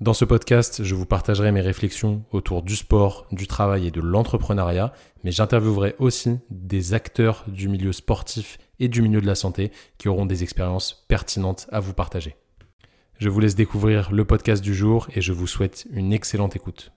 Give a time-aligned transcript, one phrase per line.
[0.00, 4.00] Dans ce podcast, je vous partagerai mes réflexions autour du sport, du travail et de
[4.00, 4.92] l'entrepreneuriat,
[5.22, 10.08] mais j'interviewerai aussi des acteurs du milieu sportif et du milieu de la santé qui
[10.08, 12.34] auront des expériences pertinentes à vous partager.
[13.18, 16.90] Je vous laisse découvrir le podcast du jour et je vous souhaite une excellente écoute.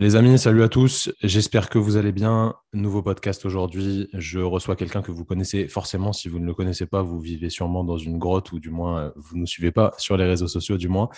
[0.00, 1.12] Les amis, salut à tous.
[1.22, 2.54] J'espère que vous allez bien.
[2.72, 4.08] Nouveau podcast aujourd'hui.
[4.14, 6.14] Je reçois quelqu'un que vous connaissez forcément.
[6.14, 8.98] Si vous ne le connaissez pas, vous vivez sûrement dans une grotte ou du moins
[8.98, 11.10] euh, vous ne nous suivez pas sur les réseaux sociaux du moins.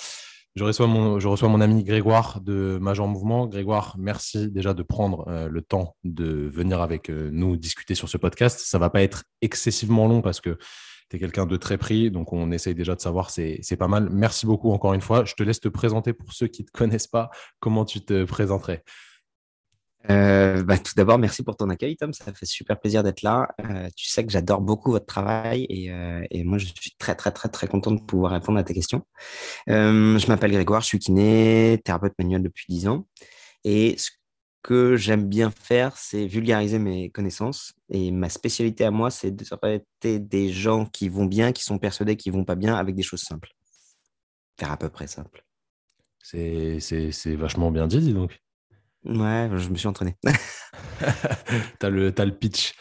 [0.56, 3.46] Je reçois mon, ami Grégoire de Major Mouvement.
[3.46, 8.08] Grégoire, merci déjà de prendre euh, le temps de venir avec euh, nous discuter sur
[8.08, 8.58] ce podcast.
[8.64, 10.58] Ça va pas être excessivement long parce que
[11.18, 14.08] quelqu'un de très pris, donc on essaye déjà de savoir, c'est pas mal.
[14.10, 15.24] Merci beaucoup encore une fois.
[15.24, 17.30] Je te laisse te présenter pour ceux qui ne te connaissent pas.
[17.60, 18.84] Comment tu te présenterais?
[20.10, 22.12] Euh, bah, tout d'abord, merci pour ton accueil, Tom.
[22.12, 23.48] Ça fait super plaisir d'être là.
[23.60, 27.14] Euh, tu sais que j'adore beaucoup votre travail et, euh, et, moi, je suis très,
[27.14, 29.02] très, très, très content de pouvoir répondre à tes questions.
[29.66, 33.06] je m'appelle Grégoire, je suis kiné, thérapeute manuel depuis 10 ans.
[33.64, 34.10] Et ce
[34.62, 37.74] que j'aime bien faire, c'est vulgariser mes connaissances.
[37.88, 41.78] Et ma spécialité à moi, c'est de traiter des gens qui vont bien, qui sont
[41.78, 43.50] persuadés qu'ils vont pas bien, avec des choses simples.
[44.58, 45.44] Faire à peu près simple.
[46.22, 46.78] C'est
[47.36, 48.40] vachement bien dit, dis donc.
[49.04, 50.16] Ouais, je me suis entraîné.
[51.80, 52.74] tu as, le pitch.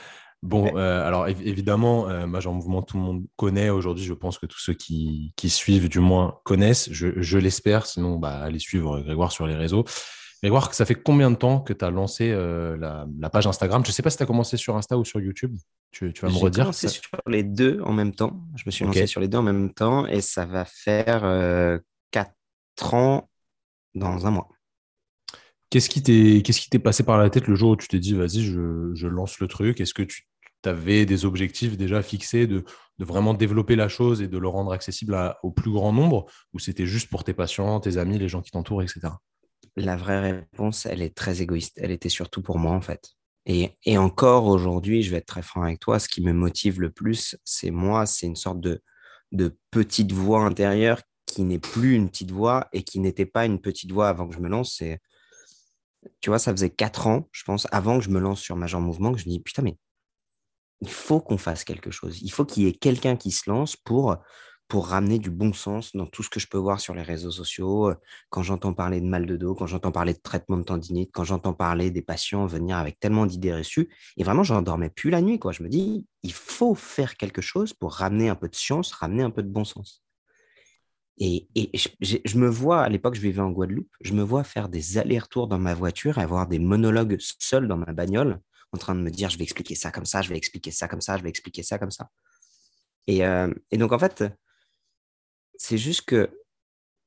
[0.43, 4.05] Bon, euh, alors évidemment, euh, Major Mouvement, tout le monde connaît aujourd'hui.
[4.05, 6.89] Je pense que tous ceux qui, qui suivent, du moins, connaissent.
[6.91, 7.87] Je, je l'espère.
[7.87, 9.83] Sinon, bah, allez suivre Grégoire sur les réseaux.
[10.43, 13.85] Grégoire, ça fait combien de temps que tu as lancé euh, la, page Instagram?
[13.85, 15.55] Je ne sais pas si tu as commencé sur Insta ou sur YouTube.
[15.91, 18.41] Tu, vas me redire J'ai commencé sur les deux en même temps.
[18.55, 21.77] Je me suis lancé sur les deux en même temps et ça va faire euh,
[22.09, 22.33] 4
[22.95, 23.29] ans
[23.93, 24.49] dans un mois.
[25.69, 29.07] Qu'est-ce qui t'est passé par la tête le jour où tu t'es dit, vas-y, je,
[29.07, 29.79] lance le truc?
[29.79, 30.25] Est-ce que tu
[30.65, 32.65] avais des objectifs déjà fixés de,
[32.97, 36.25] vraiment développer la chose et de le rendre accessible au plus grand nombre?
[36.53, 39.01] Ou c'était juste pour tes patients, tes amis, les gens qui t'entourent, etc.
[39.75, 41.79] La vraie réponse, elle est très égoïste.
[41.81, 43.11] Elle était surtout pour moi, en fait.
[43.45, 46.91] Et, encore aujourd'hui, je vais être très franc avec toi, ce qui me motive le
[46.91, 48.83] plus, c'est moi, c'est une sorte de,
[49.31, 53.59] de petite voix intérieure qui n'est plus une petite voix et qui n'était pas une
[53.59, 54.83] petite voix avant que je me lance.
[56.19, 58.81] Tu vois, ça faisait quatre ans, je pense, avant que je me lance sur Major
[58.81, 59.77] Mouvement, que je me dis, putain, mais
[60.81, 62.21] il faut qu'on fasse quelque chose.
[62.21, 64.17] Il faut qu'il y ait quelqu'un qui se lance pour
[64.71, 67.29] pour ramener du bon sens dans tout ce que je peux voir sur les réseaux
[67.29, 67.91] sociaux.
[68.29, 71.25] Quand j'entends parler de mal de dos, quand j'entends parler de traitement de tendinite, quand
[71.25, 75.21] j'entends parler des patients venir avec tellement d'idées reçues, et vraiment, je dormais plus la
[75.21, 75.39] nuit.
[75.39, 75.51] Quoi.
[75.51, 79.23] Je me dis, il faut faire quelque chose pour ramener un peu de science, ramener
[79.23, 80.05] un peu de bon sens.
[81.17, 81.49] Et,
[81.99, 85.49] je, me vois, à l'époque, je vivais en Guadeloupe, je me vois faire des allers-retours
[85.49, 88.39] dans ma voiture et avoir des monologues seuls dans ma bagnole,
[88.71, 90.87] en train de me dire, je vais expliquer ça comme ça, je vais expliquer ça
[90.87, 92.09] comme ça, je vais expliquer ça comme ça.
[93.07, 93.19] Et,
[93.71, 94.23] et donc, en fait,
[95.61, 96.31] c'est juste que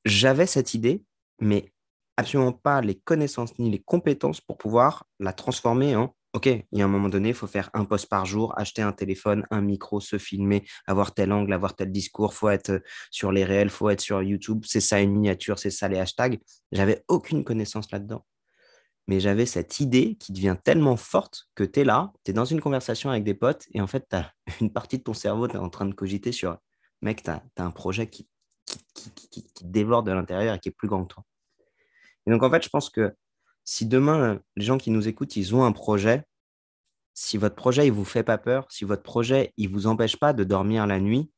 [0.05, 1.03] j'avais cette idée,
[1.39, 1.73] mais
[2.15, 6.81] absolument pas les connaissances ni les compétences pour pouvoir la transformer en OK, il y
[6.81, 9.61] a un moment donné, il faut faire un post par jour, acheter un téléphone, un
[9.61, 13.89] micro, se filmer, avoir tel angle, avoir tel discours, faut être sur les réels, faut
[13.89, 16.39] être sur YouTube, c'est ça une miniature, c'est ça les hashtags.
[16.73, 18.25] J'avais aucune connaissance là-dedans.
[19.07, 22.45] Mais j'avais cette idée qui devient tellement forte que tu es là, tu es dans
[22.45, 25.47] une conversation avec des potes et en fait, tu as une partie de ton cerveau,
[25.47, 26.57] tu es en train de cogiter sur
[27.01, 28.27] mec, tu as, un projet qui
[28.93, 31.23] qui, qui, déborde de l'intérieur et qui est plus grand que toi.
[32.25, 33.13] Et donc, en fait, je pense que
[33.63, 36.23] si demain, les gens qui nous écoutent, ils ont un projet,
[37.13, 39.87] si votre projet, il ne vous fait pas peur, si votre projet, il ne vous
[39.87, 41.31] empêche pas de dormir la nuit,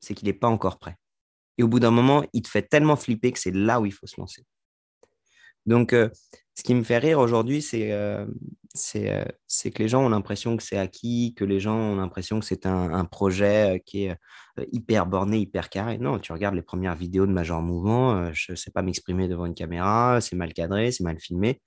[0.00, 0.96] c'est qu'il n'est pas encore prêt.
[1.58, 3.92] Et au bout d'un moment, il te fait tellement flipper que c'est là où il
[3.92, 4.44] faut se lancer.
[5.66, 6.08] Donc, euh,
[6.54, 8.26] ce qui me fait rire aujourd'hui, c'est euh,
[8.96, 12.46] euh, que les gens ont l'impression que c'est acquis, que les gens ont l'impression que
[12.46, 14.16] c'est un, projet qui est
[14.72, 15.98] hyper borné, hyper carré.
[15.98, 19.46] Non, tu regardes les premières vidéos de Major Mouvement, je ne sais pas m'exprimer devant
[19.46, 21.60] une caméra, c'est mal cadré, c'est mal filmé.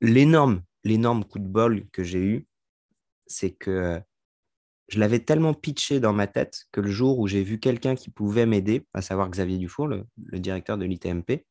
[0.00, 2.46] L'énorme, l'énorme coup de bol que j'ai eu,
[3.26, 4.00] c'est que
[4.88, 8.10] je l'avais tellement pitché dans ma tête que le jour où j'ai vu quelqu'un qui
[8.10, 11.44] pouvait m'aider, à savoir Xavier Dufour, le directeur de l'ITMP,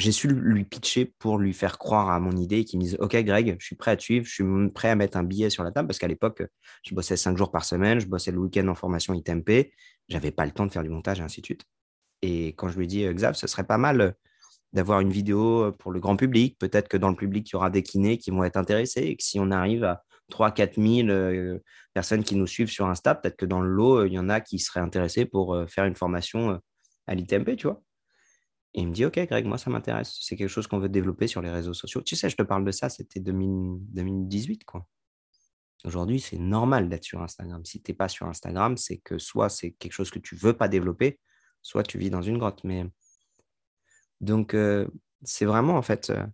[0.00, 2.96] j'ai su lui pitcher pour lui faire croire à mon idée et qu'il me dise
[3.00, 5.50] Ok, Greg, je suis prêt à te suivre, je suis prêt à mettre un billet
[5.50, 6.42] sur la table parce qu'à l'époque,
[6.82, 9.72] je bossais cinq jours par semaine, je bossais le week-end en formation ITMP,
[10.08, 11.64] j'avais pas le temps de faire du montage et ainsi de suite.
[12.22, 14.10] Et quand je lui ai dit Xav, ce serait pas mal euh,
[14.72, 17.56] d'avoir une vidéo euh, pour le grand public, peut-être que dans le public, il y
[17.56, 21.58] aura des kinés qui vont être intéressés et que si on arrive à 3-4 000
[21.92, 23.16] personnes qui nous suivent sur Insta.
[23.16, 25.96] Peut-être que dans le lot, il y en a qui seraient intéressés pour faire une
[25.96, 26.60] formation
[27.08, 27.82] à l'ITMP, tu vois.
[28.74, 30.16] Et il me dit, OK, Greg, moi, ça m'intéresse.
[30.20, 32.02] C'est quelque chose qu'on veut développer sur les réseaux sociaux.
[32.02, 34.86] Tu sais, je te parle de ça, c'était 2018, quoi.
[35.84, 37.64] Aujourd'hui, c'est normal d'être sur Instagram.
[37.64, 40.40] Si tu n'es pas sur Instagram, c'est que soit c'est quelque chose que tu ne
[40.40, 41.18] veux pas développer,
[41.62, 42.62] soit tu vis dans une grotte.
[42.64, 42.84] Mais
[44.20, 44.86] donc, euh,
[45.22, 46.10] c'est vraiment en fait.
[46.10, 46.26] Euh,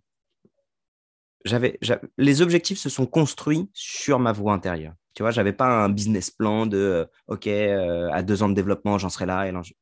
[1.45, 1.79] j'avais,
[2.17, 4.95] les objectifs se sont construits sur ma voie intérieure.
[5.15, 8.97] Tu vois, j'avais pas un business plan de euh, OK, à deux ans de développement,
[8.97, 9.47] j'en serai là.
[9.47, 9.73] Et je,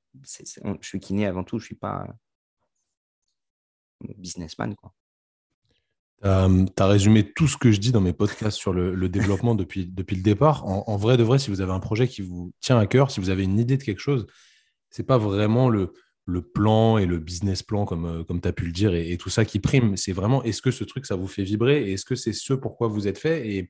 [0.80, 2.08] je suis kiné avant tout, je suis pas
[4.18, 4.76] businessman.
[4.76, 4.94] Quoi.
[6.24, 9.54] Euh, tu as résumé tout ce que je dis dans mes podcasts sur le, développement
[9.54, 10.66] depuis, depuis le départ.
[10.66, 13.20] En, vrai de vrai, si vous avez un projet qui vous tient à cœur, si
[13.20, 14.26] vous avez une idée de quelque chose,
[14.90, 15.94] c'est pas vraiment le,
[16.26, 19.18] le plan et le business plan, comme, euh, comme tu as pu le dire, et,
[19.18, 19.98] tout ça qui prime.
[19.98, 22.54] C'est vraiment est-ce que ce truc, ça vous fait vibrer et est-ce que c'est ce
[22.54, 23.70] pourquoi vous êtes fait Et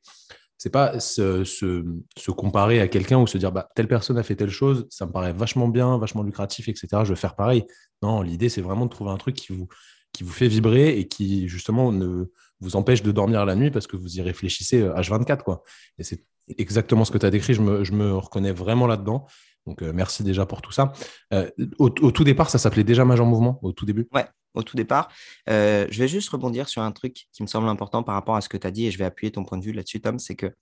[0.57, 4.37] c'est pas se, se, comparer à quelqu'un ou se dire bah, telle personne a fait
[4.37, 6.87] telle chose, ça me paraît vachement bien, vachement lucratif, etc.
[7.03, 7.65] Je vais faire pareil.
[8.01, 9.67] Non, l'idée, c'est vraiment de trouver un truc qui vous,
[10.15, 12.31] qui vous fait vibrer et qui, justement, ne
[12.61, 15.31] vous empêche de dormir la nuit parce que vous y réfléchissez H24.
[15.31, 15.63] Euh, quoi.
[15.97, 16.25] Et c'est
[16.57, 17.53] exactement ce que tu as décrit.
[17.53, 19.27] Je me, reconnais vraiment là-dedans.
[19.65, 20.93] Donc, euh, merci déjà pour tout ça.
[21.33, 24.07] Euh, au, tout départ, ça s'appelait déjà Major Mouvement, au tout début?
[24.13, 25.11] Ouais, au tout départ.
[25.47, 28.49] je vais juste rebondir sur un truc qui me semble important par rapport à ce
[28.49, 30.19] que tu as dit et je vais appuyer ton point de vue là-dessus, Tom.
[30.19, 30.53] C'est que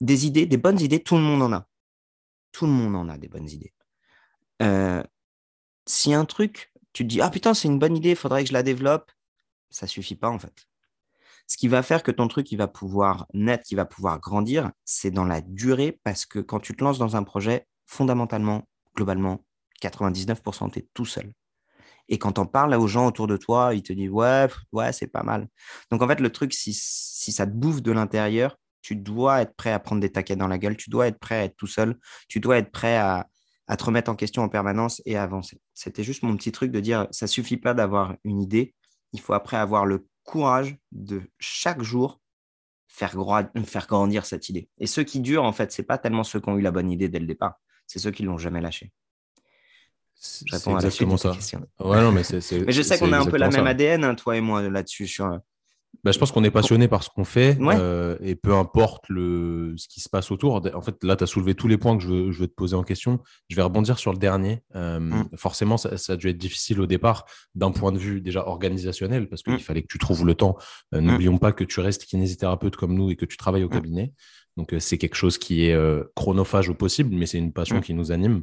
[0.00, 1.66] des idées, des bonnes idées, tout le monde en a.
[2.50, 3.72] Tout le monde en a des bonnes idées.
[5.86, 8.48] si un truc, tu te dis, ah putain, c'est une bonne idée, il faudrait que
[8.48, 9.10] je la développe,
[9.70, 10.66] ça suffit pas en fait.
[11.46, 14.70] Ce qui va faire que ton truc il va pouvoir naître, qui va pouvoir grandir,
[14.84, 19.44] c'est dans la durée parce que quand tu te lances dans un projet, fondamentalement, globalement,
[19.82, 21.32] 99% tu es tout seul.
[22.08, 25.06] Et quand on parle aux gens autour de toi, ils te disent ouais, ouais, c'est
[25.06, 25.48] pas mal.
[25.90, 29.72] Donc en fait, le truc, si, ça te bouffe de l'intérieur, tu dois être prêt
[29.72, 31.98] à prendre des taquets dans la gueule, tu dois être prêt à être tout seul,
[32.28, 33.28] tu dois être prêt à,
[33.72, 35.58] à te remettre en question en permanence et à avancer.
[35.72, 38.74] C'était juste mon petit truc de dire ça suffit pas d'avoir une idée,
[39.14, 42.20] il faut après avoir le courage de chaque jour
[42.86, 43.16] faire,
[43.64, 44.68] faire grandir cette idée.
[44.76, 46.70] Et ceux qui durent, en fait, ce n'est pas tellement ceux qui ont eu la
[46.70, 47.54] bonne idée dès le départ,
[47.86, 48.92] c'est ceux qui ne l'ont jamais lâché.
[50.20, 51.34] Je réponds à la suite ça.
[51.80, 54.36] Ouais, non, mais, mais je sais qu'on a un peu la même ADN, hein, toi
[54.36, 55.40] et moi, là-dessus, sur,
[56.04, 59.74] bah, je pense qu'on est passionné par ce qu'on fait euh, et peu importe le,
[59.76, 60.60] ce qui se passe autour.
[60.74, 62.54] En fait, là, tu as soulevé tous les points que je veux, je veux, te
[62.54, 63.20] poser en question.
[63.48, 64.62] Je vais rebondir sur le dernier.
[64.74, 65.28] Euh, mm.
[65.36, 67.24] Forcément, ça, a dû être difficile au départ
[67.54, 69.60] d'un point de vue déjà organisationnel parce qu'il mm.
[69.60, 70.56] fallait que tu trouves le temps.
[70.94, 71.04] Euh, mm.
[71.04, 74.12] N'oublions pas que tu restes kinésithérapeute comme nous et que tu travailles au cabinet.
[74.56, 75.76] Donc, c'est quelque chose qui est
[76.14, 78.42] chronophage au possible, mais c'est une passion qui nous anime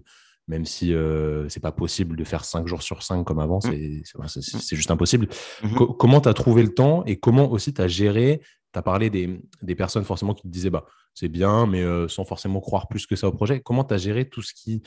[0.49, 4.01] même si euh, c'est pas possible de faire 5 jours sur 5 comme avant, mmh.
[4.25, 5.27] c'est juste impossible.
[5.63, 8.41] Mmh comment tu as trouvé le temps et comment aussi tu as géré
[8.73, 12.07] Tu as parlé des, des, personnes forcément qui te disaient bah, c'est bien, mais euh,
[12.07, 13.61] sans forcément croire plus que ça au projet.
[13.61, 14.81] Comment tu as géré tout ce qui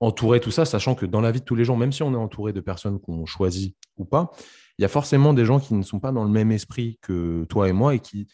[0.00, 2.12] entourait tout ça, sachant que dans la vie de tous les jours, même si on
[2.12, 4.32] est entouré de personnes qu'on choisit ou pas,
[4.78, 7.44] il y a forcément des gens qui ne sont pas dans le même esprit que
[7.44, 8.26] toi et moi et qui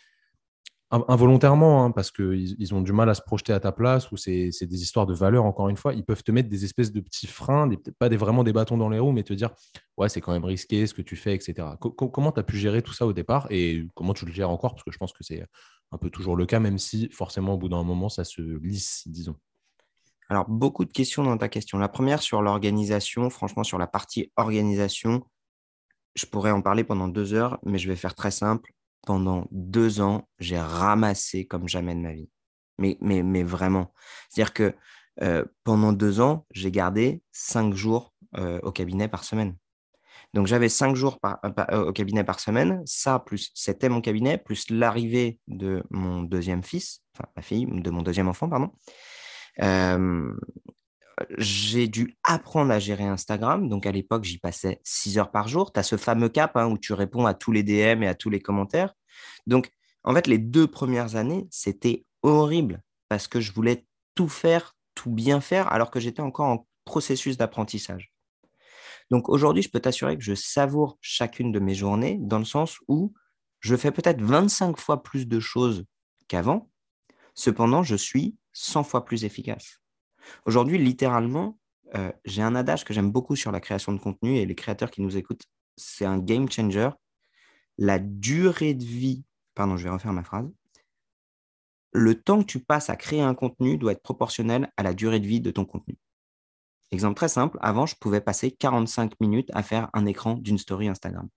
[0.93, 4.17] involontairement, hein, parce qu'ils ils ont du mal à se projeter à ta place, ou
[4.19, 7.01] c'est des histoires de valeur, encore une fois, ils peuvent te mettre des espèces de
[7.01, 7.69] petits freins,
[7.99, 9.51] pas vraiment des bâtons dans les roues, mais te dire,
[9.97, 11.67] ouais, c'est quand même risqué ce que tu fais, etc.
[11.79, 14.75] comment tu as pu gérer tout ça au départ et comment tu le gères encore?
[14.75, 15.45] Parce que je pense que c'est
[15.93, 19.05] un peu toujours le cas, même si forcément, au bout d'un moment, ça se lisse,
[19.07, 19.37] disons.
[20.29, 21.79] Alors, beaucoup de questions dans ta question.
[21.79, 25.25] La première sur l'organisation, franchement, sur la partie organisation,
[26.15, 28.73] je pourrais en parler pendant deux heures, mais je vais faire très simple
[29.07, 32.31] pendant deux ans, j'ai ramassé comme jamais de ma vie.
[32.79, 33.93] Mais, mais, mais vraiment.
[34.29, 34.75] C'est-à-dire que
[35.21, 39.57] euh, pendant deux ans, j'ai gardé cinq jours euh, au cabinet par semaine.
[40.35, 42.83] Donc j'avais cinq jours euh, au cabinet par semaine.
[42.87, 47.91] Ça, plus c'était mon cabinet, plus l'arrivée de mon deuxième fils, enfin ma fille, de
[47.91, 48.73] mon deuxième enfant, pardon
[51.39, 53.69] j'ai dû apprendre à gérer Instagram.
[53.69, 55.73] Donc, à l'époque, j'y passais 6 heures par jour.
[55.73, 58.15] Tu as ce fameux cap hein, où tu réponds à tous les DM et à
[58.15, 58.95] tous les commentaires.
[59.47, 59.71] Donc,
[60.05, 65.11] en fait, les deux premières années, c'était horrible parce que je voulais tout faire, tout
[65.11, 68.13] bien faire, alors que j'étais encore en processus d'apprentissage.
[69.11, 72.79] Donc, aujourd'hui, je peux t'assurer que je savoure chacune de mes journées dans le sens
[72.89, 73.13] où
[73.61, 75.85] je fais peut-être 25 fois plus de choses
[76.29, 76.71] qu'avant.
[77.35, 79.82] Cependant, je suis 100 fois plus efficace.
[80.47, 81.59] Aujourd'hui, littéralement,
[81.95, 84.91] euh, j'ai un adage que j'aime beaucoup sur la création de contenu et les créateurs
[84.91, 86.91] qui nous écoutent, c'est un game changer.
[87.79, 89.25] La durée de vie,
[89.55, 90.51] pardon, je vais refaire ma phrase.
[91.93, 95.21] Le temps que tu passes à créer un contenu doit être proportionnel à la durée
[95.21, 95.99] de vie de ton contenu.
[96.91, 100.89] Exemple très simple, avant, je pouvais passer 45 minutes à faire un écran d'une story
[100.89, 101.29] Instagram.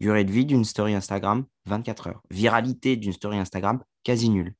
[0.00, 2.22] Durée de vie d'une story Instagram, 24 heures.
[2.30, 4.54] Viralité d'une story Instagram, quasi nul.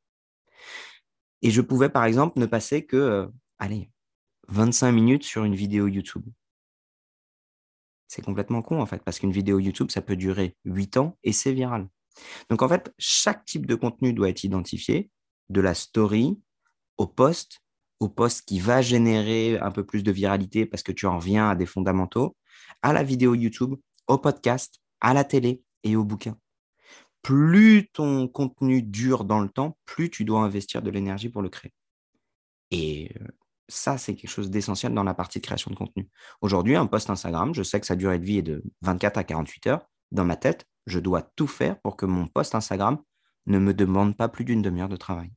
[1.43, 3.27] Et je pouvais, par exemple, ne passer que, euh,
[3.59, 3.91] allez,
[4.49, 6.25] 25 minutes sur une vidéo YouTube.
[8.07, 11.33] C'est complètement con, en fait, parce qu'une vidéo YouTube, ça peut durer 8 ans et
[11.33, 11.88] c'est viral.
[12.49, 15.11] Donc, en fait, chaque type de contenu doit être identifié,
[15.50, 16.38] de la story
[16.97, 17.61] au post,
[18.00, 21.50] au post qui va générer un peu plus de viralité parce que tu en reviens
[21.50, 22.37] à des fondamentaux,
[22.83, 23.75] à la vidéo YouTube,
[24.07, 26.37] au podcast, à la télé et au bouquin.
[27.23, 31.49] Plus ton contenu dure dans le temps, plus tu dois investir de l'énergie pour le
[31.49, 31.73] créer.
[32.71, 33.27] Et euh,
[33.69, 36.09] ça, c'est quelque chose d'essentiel dans la partie de création de contenu.
[36.41, 39.25] Aujourd'hui, un post Instagram, je sais que sa durée de vie est de 24 à
[39.25, 39.87] 48 heures.
[40.11, 42.99] Dans ma tête, je dois tout faire pour que mon post Instagram
[43.47, 45.31] ne me demande pas plus d'une demi-heure de travail.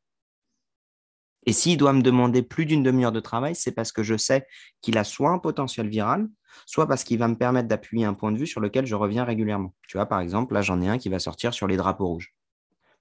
[1.46, 4.46] Et s'il doit me demander plus d'une demi-heure de travail, c'est parce que je sais
[4.82, 6.30] qu'il a soit un potentiel viral,
[6.66, 9.24] soit parce qu'il va me permettre d'appuyer un point de vue sur lequel je reviens
[9.24, 9.74] régulièrement.
[9.88, 12.34] Tu vois, par exemple, là, j'en ai un qui va sortir sur les drapeaux rouges.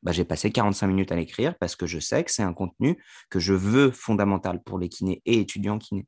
[0.02, 3.02] Bah, j'ai passé 45 minutes à l'écrire parce que je sais que c'est un contenu
[3.28, 6.06] que je veux fondamental pour les kinés et étudiants kinés.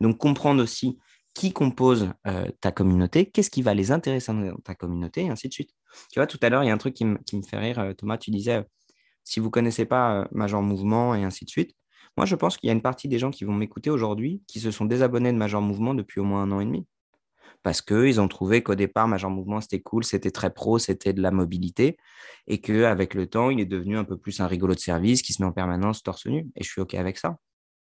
[0.00, 0.98] Donc, comprendre aussi
[1.34, 5.48] qui compose euh, ta communauté, qu'est-ce qui va les intéresser dans ta communauté, et ainsi
[5.48, 5.70] de suite.
[6.12, 7.92] Tu vois, tout à l'heure, il y a un truc qui, me fait rire, euh,
[7.92, 8.62] Thomas, tu disais, euh,
[9.24, 11.74] si vous ne connaissez pas Major Mouvement et ainsi de suite,
[12.16, 14.60] moi, je pense qu'il y a une partie des gens qui vont m'écouter aujourd'hui qui
[14.60, 16.86] se sont désabonnés de Major Mouvement depuis au moins un an et demi.
[17.64, 21.22] Parce qu'ils ont trouvé qu'au départ, Major Mouvement, c'était cool, c'était très pro, c'était de
[21.22, 21.96] la mobilité.
[22.46, 25.32] Et qu'avec le temps, il est devenu un peu plus un rigolo de service qui
[25.32, 26.46] se met en permanence torse nu.
[26.56, 27.38] Et je suis OK avec ça.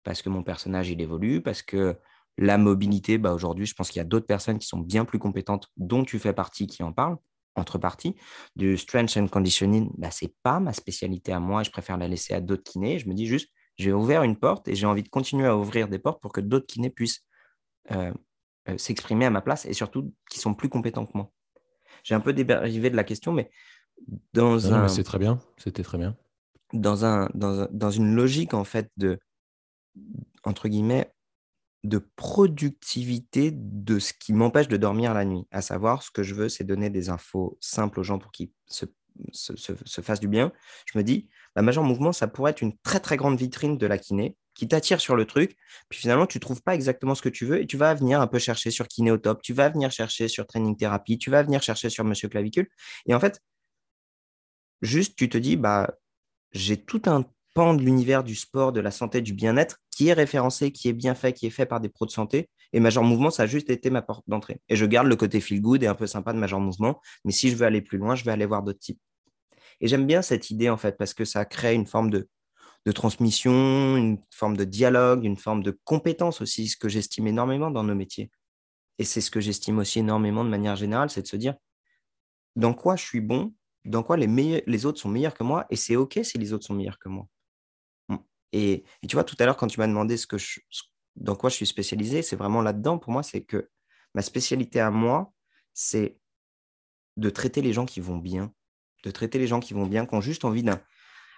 [0.05, 1.97] Parce que mon personnage, il évolue, parce que
[2.37, 5.19] la mobilité, bah aujourd'hui, je pense qu'il y a d'autres personnes qui sont bien plus
[5.19, 7.17] compétentes, dont tu fais partie, qui en parlent,
[7.57, 8.17] entre parties.
[8.57, 12.07] Du strength and conditioning, bah, ce n'est pas ma spécialité à moi, je préfère la
[12.07, 12.99] laisser à d'autres kinés.
[12.99, 15.89] Je me dis juste, j'ai ouvert une porte et j'ai envie de continuer à ouvrir
[15.89, 17.25] des portes pour que d'autres kinés puissent
[17.93, 18.13] euh,
[18.71, 21.31] euh, s'exprimer à ma place et surtout qui sont plus compétents que moi.
[22.03, 23.51] J'ai un peu dérivé de la question, mais
[24.33, 24.89] dans un.
[24.89, 26.17] C'est très bien, c'était très bien.
[26.73, 29.19] Dans, un, dans, dans une logique, en fait, de,
[30.45, 31.13] entre guillemets,
[31.83, 35.47] de productivité de ce qui m'empêche de dormir la nuit.
[35.51, 38.51] À savoir, ce que je veux, c'est donner des infos simples aux gens pour qu'ils
[38.67, 38.85] se,
[39.33, 40.53] se, fassent du bien.
[40.87, 43.87] Je me dis, la major mouvement, ça pourrait être une très très grande vitrine de
[43.87, 45.57] la kiné qui t'attire sur le truc.
[45.89, 48.27] Puis finalement, tu trouves pas exactement ce que tu veux et tu vas venir un
[48.27, 51.43] peu chercher sur kiné au top, tu vas venir chercher sur training thérapie, tu vas
[51.43, 52.69] venir chercher sur monsieur clavicule.
[53.07, 53.41] Et en fait,
[54.83, 55.95] juste, tu te dis, bah,
[56.53, 60.13] j'ai tout un pan de l'univers du sport, de la santé, du bien-être qui est
[60.13, 62.49] référencé, qui est bien fait, qui est fait par des pros de santé.
[62.73, 64.61] Et Major Mouvement, ça a juste été ma porte d'entrée.
[64.69, 67.01] Et je garde le côté feel good et un peu sympa de Major Mouvement.
[67.25, 69.01] Mais si je veux aller plus loin, je vais aller voir d'autres types.
[69.81, 72.29] Et j'aime bien cette idée, en fait, parce que ça crée une forme de,
[72.87, 77.71] de transmission, une forme de dialogue, une forme de compétence aussi, ce que j'estime énormément
[77.71, 78.31] dans nos métiers.
[78.99, 81.55] Et c'est ce que j'estime aussi énormément de manière générale, c'est de se dire
[82.57, 85.97] dans quoi je suis bon, dans quoi les, autres sont meilleurs que moi, et c'est
[85.97, 87.27] OK si les autres sont meilleurs que moi.
[88.53, 90.37] Et, tu vois, tout à l'heure, quand tu m'as demandé ce que
[91.17, 92.99] dans quoi je suis spécialisé, c'est vraiment là-dedans.
[92.99, 93.71] Pour moi, c'est que
[94.15, 95.33] ma spécialité à moi,
[95.73, 96.19] c'est
[97.17, 98.53] de traiter les gens qui vont bien,
[99.05, 100.81] de traiter les gens qui vont bien, qui ont juste envie d'un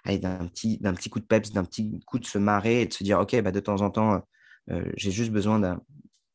[0.02, 3.20] petit, petit coup de peps, d'un petit coup de se marrer et de se dire,
[3.20, 4.22] OK, bah, de temps en temps,
[4.70, 5.58] euh, j'ai juste besoin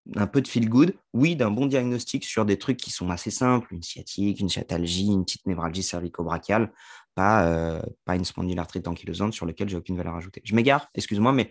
[0.05, 3.31] d'un peu de feel good, oui, d'un bon diagnostic sur des trucs qui sont assez
[3.31, 6.71] simples, une sciatique, une sciatalgie, une petite névralgie cervico-brachiale,
[7.15, 10.41] pas, euh, pas une spondylarthrite ankylosante sur lequel j'ai aucune valeur ajoutée.
[10.43, 11.49] Je m'égare, excuse-moi, mais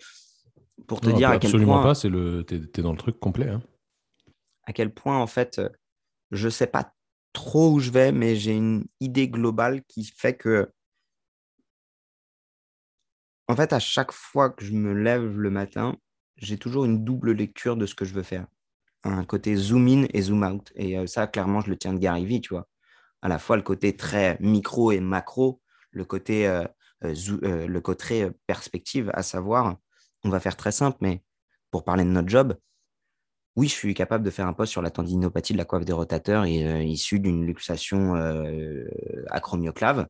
[0.87, 1.61] pour te dire à quel point.
[1.61, 3.49] Absolument pas, c'est le, t'es, es dans le truc complet.
[3.49, 3.63] Hein.
[4.65, 5.69] À quel point, en fait, euh,
[6.31, 6.93] je sais pas
[7.33, 10.71] trop où je vais, mais j'ai une idée globale qui fait que,
[13.49, 15.97] en fait, à chaque fois que je me lève le matin,
[16.37, 18.47] j'ai toujours une double lecture de ce que je veux faire.
[19.05, 20.73] Un côté zoom in et zoom out.
[20.75, 22.69] Et euh, ça, clairement, je le tiens de Gary Vee, tu vois
[23.23, 25.61] à la fois le côté très micro et macro,
[25.91, 26.65] le côté, euh,
[27.05, 29.77] euh, perspective, à savoir,
[30.23, 31.23] on va faire très simple, mais
[31.71, 32.57] pour parler de notre job,
[33.57, 35.93] oui, je suis capable de faire un post sur la tendinopathie de la coiffe des
[35.93, 38.15] rotateurs et, issue d'une luxation
[39.31, 40.07] acromioclave.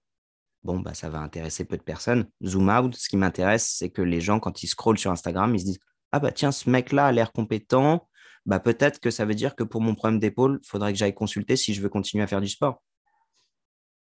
[0.67, 2.29] Bon, bah, ça va intéresser peu de personnes.
[2.45, 5.61] Zoom out, ce qui m'intéresse, c'est que les gens, quand ils scrollent sur Instagram, ils
[5.61, 5.79] se disent
[6.11, 8.09] Ah, bah tiens, ce mec-là a l'air compétent.
[8.47, 11.15] Bah, peut-être que ça veut dire que pour mon problème d'épaule, il faudrait que j'aille
[11.15, 12.83] consulter si je veux continuer à faire du sport.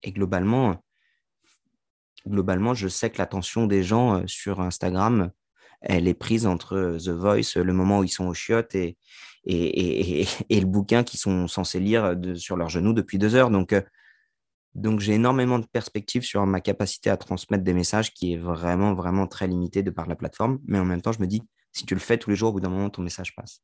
[0.04, 0.84] Et globalement,
[2.28, 5.32] globalement, je sais que l'attention des gens euh, sur Instagram,
[5.80, 8.98] elle est prise entre euh, The Voice, le moment où ils sont au chiottes, et,
[9.46, 13.50] et, et, le bouquin qu'ils sont censés lire sur leurs genoux depuis deux heures.
[13.50, 13.82] Donc, euh,
[14.75, 18.93] donc j'ai énormément de perspectives sur ma capacité à transmettre des messages qui est vraiment,
[18.93, 20.59] vraiment très limitée de par la plateforme.
[20.65, 21.41] Mais en même temps, je me dis,
[21.73, 23.61] si tu le fais tous les jours, au bout d'un moment, ton message passe.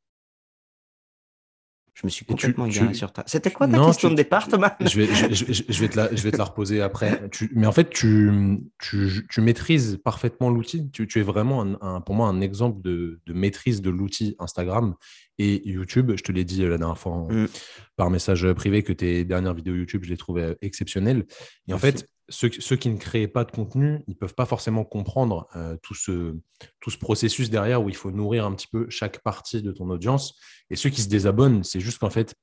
[1.95, 3.23] Je me suis complètement égaré sur ta.
[3.25, 4.75] C'était quoi ta question de départ, Thomas?
[4.81, 7.21] je vais, je, vais te la, je vais te la reposer après.
[7.53, 10.91] mais en fait, tu, tu, tu maîtrises parfaitement l'outil.
[10.91, 14.95] Tu, tu, es vraiment, un, pour moi, un exemple de, de maîtrise de l'outil Instagram
[15.37, 16.11] et YouTube.
[16.17, 17.47] Je te l'ai dit la dernière fois mm.
[17.95, 21.25] par message privé que tes dernières vidéos YouTube, je les trouvais exceptionnelles.
[21.69, 24.83] Et en fait, ceux, qui ne créent pas de contenu, ils ne peuvent pas forcément
[24.83, 26.35] comprendre euh, tout, ce,
[26.79, 29.89] tout ce processus derrière où il faut nourrir un petit peu chaque partie de ton
[29.89, 30.35] audience.
[30.69, 32.33] Et ceux qui se désabonnent, c'est juste qu'en fait,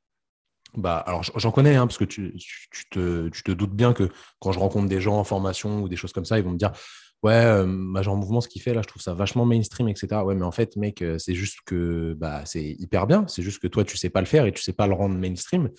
[0.77, 2.35] bah, alors j'en connais, hein, parce que tu,
[2.91, 4.09] te, tu, te, doutes bien que
[4.39, 6.59] quand je rencontre des gens en formation ou des choses comme ça, ils vont me
[6.59, 6.73] dire
[7.23, 10.23] Ouais, euh, Major Mouvement, ce qu'il fait là, je trouve ça vachement mainstream, etc.
[10.25, 13.25] Ouais, mais en fait, mec, euh, c'est juste que bah, c'est hyper bien.
[13.29, 15.15] C'est juste que toi, tu sais pas le faire et tu sais pas le rendre
[15.15, 15.71] mainstream.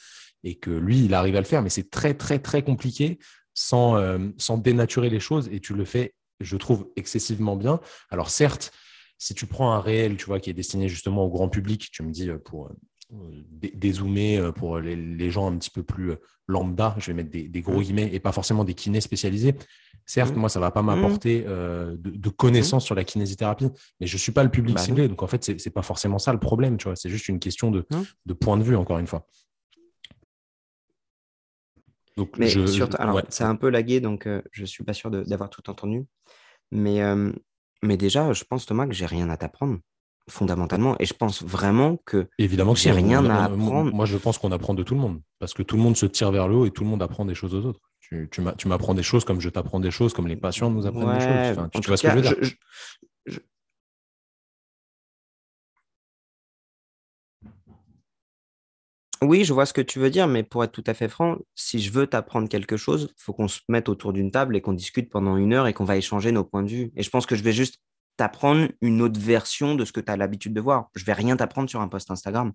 [0.46, 3.20] Et que lui, il arrive à le faire, mais c'est très, très, très compliqué
[3.54, 7.80] sans, euh, sans dénaturer les choses et tu le fais, je trouve, excessivement bien.
[8.10, 8.72] Alors certes,
[9.18, 12.04] si tu prends un réel, tu vois, qui est destiné justement au grand public, tu
[12.04, 12.70] me dis euh, pour euh,
[13.52, 16.14] dézoomer pour les, gens un petit peu plus
[16.48, 17.84] lambda, je vais mettre des, gros mmh.
[17.84, 19.54] guillemets et pas forcément des kinés spécialisés.
[20.08, 20.40] Certes, mmh.
[20.40, 23.70] moi, ça va pas m'apporter de, connaissances sur la kinésithérapie,
[24.00, 25.08] mais je suis pas le public bah ciblé.
[25.08, 26.96] Donc, en fait, c'est pas forcément ça le problème, tu vois.
[26.96, 27.86] C'est juste une question de,
[28.26, 29.28] de point de vue, encore une fois.
[32.38, 32.50] Mais
[33.30, 36.06] c'est un peu lagué, donc euh, je ne suis pas sûr d'avoir tout entendu.
[36.72, 37.32] Mais, euh,
[37.82, 39.80] mais déjà, je pense, Thomas, que j'ai rien à t'apprendre,
[40.30, 40.96] fondamentalement.
[41.00, 43.94] Et je pense vraiment que Évidemment que j'ai rien à apprendre.
[43.94, 46.06] Moi, je pense qu'on apprend de tout le monde, parce que tout le monde se
[46.06, 47.82] tire vers le haut et tout le monde apprend des choses aux autres.
[48.00, 51.18] Tu, tu m'apprends des choses comme je t'apprends des choses, comme les patients nous apprennent
[51.18, 51.70] des choses.
[51.82, 52.36] tu, vois ce que je veux dire?
[59.24, 61.38] Oui, je vois ce que tu veux dire, mais pour être tout à fait franc,
[61.56, 64.62] si je veux t'apprendre quelque chose, il faut qu'on se mette autour d'une table et
[64.62, 66.92] qu'on discute pendant une heure et qu'on va échanger nos points de vue.
[66.96, 67.80] Et je pense que je vais juste
[68.18, 70.90] t'apprendre une autre version de ce que tu as l'habitude de voir.
[70.96, 72.54] Je vais rien t'apprendre sur un post Instagram.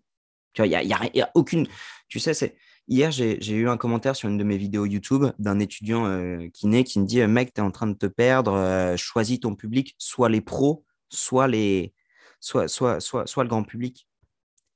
[0.53, 1.67] Tu vois, il n'y a, y a, aucune.
[2.09, 2.57] Tu sais, c'est.
[2.89, 6.67] Hier, j'ai eu un commentaire sur une de mes vidéos YouTube d'un étudiant euh, qui
[6.67, 10.31] me dit Mec, tu es en train de te perdre, euh, choisis ton public, soit
[10.31, 11.93] les pros, soit, les,
[12.41, 14.07] soit, soit, soit, soit le grand public.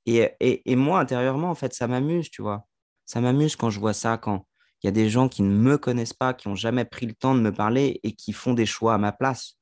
[0.05, 2.67] Et, moi, intérieurement, en fait, ça m'amuse, tu vois.
[3.05, 4.45] Ça m'amuse quand je vois ça, quand
[4.81, 7.13] il y a des gens qui ne me connaissent pas, qui n'ont jamais pris le
[7.13, 9.57] temps de me parler et qui font des choix à ma place.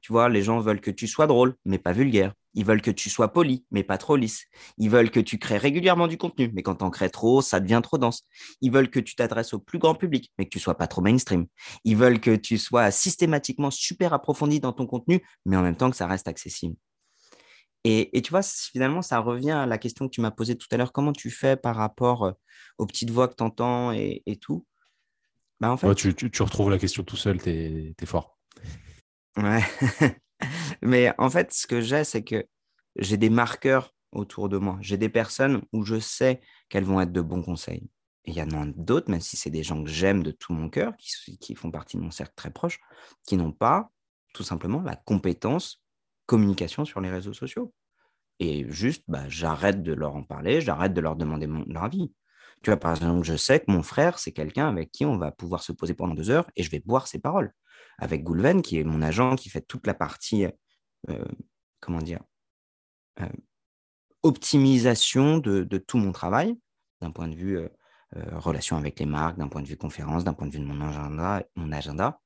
[0.00, 2.32] Tu vois, les gens veulent que tu sois drôle, mais pas vulgaire.
[2.54, 4.44] Ils veulent que tu sois poli, mais pas trop lisse.
[4.78, 7.58] Ils veulent que tu crées régulièrement du contenu, mais quand tu en crées trop, ça
[7.60, 8.22] devient trop dense.
[8.60, 11.02] Ils veulent que tu t'adresses au plus grand public, mais que tu sois pas trop
[11.02, 11.46] mainstream.
[11.84, 15.90] Ils veulent que tu sois systématiquement super approfondi dans ton contenu, mais en même temps
[15.90, 16.76] que ça reste accessible.
[17.86, 20.78] Et, tu vois, finalement, ça revient à la question que tu m'as posée tout à
[20.78, 20.92] l'heure.
[20.92, 22.34] Comment tu fais par rapport
[22.78, 24.66] aux petites voix que tu entends et, tout?
[25.60, 25.94] Bah, en fait...
[25.94, 28.38] tu, tu, retrouves la question tout seul, tu es, fort.
[29.36, 29.62] Ouais.
[30.82, 32.46] Mais en fait, ce que j'ai, c'est que
[32.96, 34.78] j'ai des marqueurs autour de moi.
[34.80, 37.90] J'ai des personnes où je sais qu'elles vont être de bons conseils.
[38.24, 40.54] Et il y en a d'autres, même si c'est des gens que j'aime de tout
[40.54, 42.80] mon cœur, qui, qui font partie de mon cercle très proche,
[43.26, 43.90] qui n'ont pas
[44.32, 45.83] tout simplement la compétence
[46.26, 47.72] communication sur les réseaux sociaux.
[48.40, 52.12] Et juste, bah, j'arrête de leur en parler, j'arrête de leur demander leur avis.
[52.62, 55.30] Tu vois, par exemple, je sais que mon frère, c'est quelqu'un avec qui on va
[55.30, 57.52] pouvoir se poser pendant deux heures et je vais boire ses paroles.
[57.98, 60.46] Avec Goulven, qui est mon agent, qui fait toute la partie,
[61.10, 61.24] euh,
[61.80, 62.20] comment dire,
[63.20, 63.28] euh,
[64.22, 66.58] optimisation de, tout mon travail,
[67.00, 67.68] d'un point de vue euh,
[68.32, 70.80] relation avec les marques, d'un point de vue conférence, d'un point de vue de mon
[70.80, 71.44] agenda.
[71.54, 72.20] Mon agenda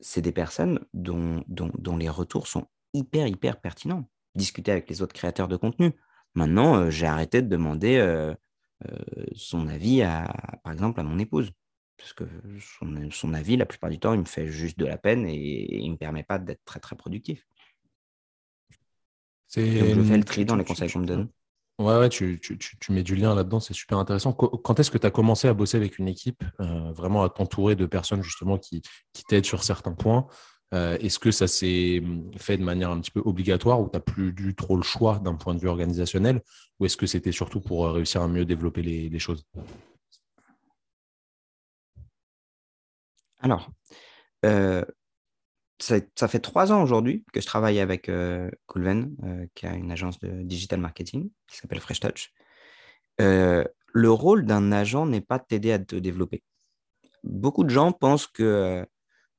[0.00, 4.08] c'est des personnes dont, dont, les retours sont hyper, hyper pertinents.
[4.34, 5.92] Discuter avec les autres créateurs de contenu.
[6.34, 8.34] Maintenant, euh, j'ai arrêté de demander euh,
[8.88, 8.98] euh,
[9.34, 10.32] son avis, à,
[10.62, 11.50] par exemple, à mon épouse.
[11.96, 12.24] Parce que
[13.10, 15.86] son, avis, la plupart du temps, il me fait juste de la peine et, il
[15.86, 17.44] ne me permet pas d'être très, très productif.
[19.56, 21.28] Donc, je fais le tri dans les conseils qu'on me donne.
[21.78, 24.32] Ouais, ouais tu, tu, tu, mets du lien là-dedans, c'est super intéressant.
[24.32, 27.76] Quand est-ce que tu as commencé à bosser avec une équipe, euh, vraiment à t'entourer
[27.76, 30.26] de personnes justement qui, qui t'aident sur certains points?
[30.74, 33.96] Euh, Est-ce que ça s'est hum, fait de manière un petit peu obligatoire ou tu
[33.96, 36.42] n'as plus du trop le choix d'un point de vue organisationnel?
[36.80, 39.44] Ou est-ce que c'était surtout pour euh, réussir à mieux développer les, les choses?
[43.40, 43.70] Alors,
[45.78, 49.92] ça, fait trois ans aujourd'hui que je travaille avec euh, Coolven, euh, qui a une
[49.92, 52.32] agence de digital marketing qui s'appelle Fresh Touch.
[53.20, 56.42] Euh, le rôle d'un agent n'est pas de t'aider à te développer.
[57.24, 58.86] Beaucoup de gens pensent que,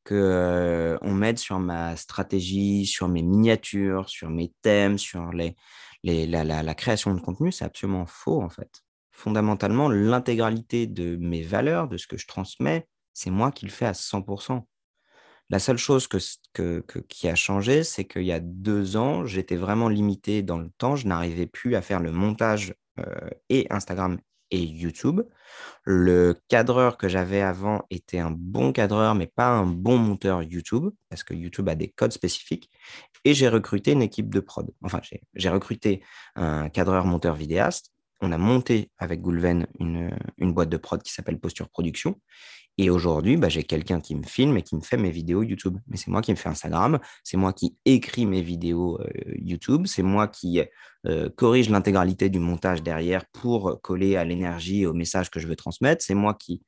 [0.04, 5.56] que on m'aide sur ma stratégie, sur mes miniatures, sur mes thèmes, sur les,
[6.04, 7.52] la création de contenu.
[7.52, 8.82] C'est absolument faux en fait.
[9.12, 13.86] Fondamentalement, l'intégralité de mes valeurs, de ce que je transmets, c'est moi qui le fais
[13.86, 14.66] à 100%.
[15.50, 19.90] La seule chose que, qui a changé, c'est qu'il y a deux ans, j'étais vraiment
[19.90, 20.96] limité dans le temps.
[20.96, 24.20] Je n'arrivais plus à faire le montage euh, et Instagram
[24.52, 25.22] et YouTube.
[25.84, 30.92] Le cadreur que j'avais avant était un bon cadreur, mais pas un bon monteur YouTube,
[31.10, 32.70] parce que YouTube a des codes spécifiques.
[33.26, 34.70] Et j'ai recruté une équipe de prod.
[34.84, 35.02] Enfin,
[35.34, 36.04] j'ai recruté
[36.36, 37.92] un cadreur monteur vidéaste.
[38.22, 40.12] On a monté avec Goulven une,
[40.54, 42.20] boîte de prod qui s'appelle Posture Production.
[42.78, 45.78] Et aujourd'hui, bah, j'ai quelqu'un qui me filme et qui me fait mes vidéos YouTube.
[45.88, 49.86] Mais c'est moi qui me fais Instagram, c'est moi qui écris mes vidéos euh, YouTube,
[49.86, 50.62] c'est moi qui
[51.06, 55.48] euh, corrige l'intégralité du montage derrière pour coller à l'énergie et au message que je
[55.48, 56.04] veux transmettre.
[56.04, 56.64] C'est moi qui...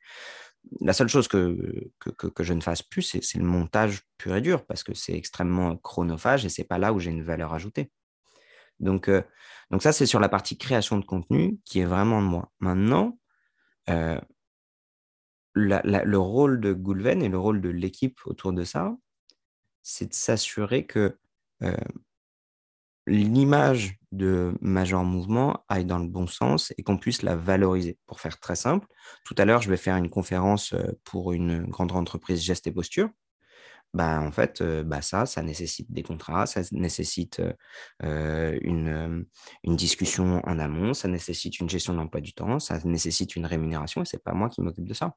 [0.79, 4.63] La seule chose que, que, je ne fasse plus, c'est le montage pur et dur,
[4.65, 7.89] parce que c'est extrêmement chronophage et c'est pas là où j'ai une valeur ajoutée.
[8.81, 9.21] Donc, euh,
[9.71, 12.51] donc ça, c'est sur la partie création de contenu qui est vraiment de moi.
[12.59, 13.17] Maintenant,
[15.53, 18.95] le rôle de Goulven et le rôle de l'équipe autour de ça,
[19.83, 21.17] c'est de s'assurer que
[21.63, 21.75] euh,
[23.07, 27.97] l'image de Major Mouvement aille dans le bon sens et qu'on puisse la valoriser.
[28.05, 28.87] Pour faire très simple,
[29.25, 32.71] tout à l'heure, je vais faire une conférence euh, pour une grande entreprise geste et
[32.71, 33.09] posture.
[33.93, 37.41] Bah, en fait, bah, ça, ça nécessite des contrats, ça nécessite
[38.01, 39.25] une,
[39.63, 43.45] une, discussion en amont, ça nécessite une gestion de l'emploi du temps, ça nécessite une
[43.45, 45.15] rémunération et ce n'est pas moi qui m'occupe de ça.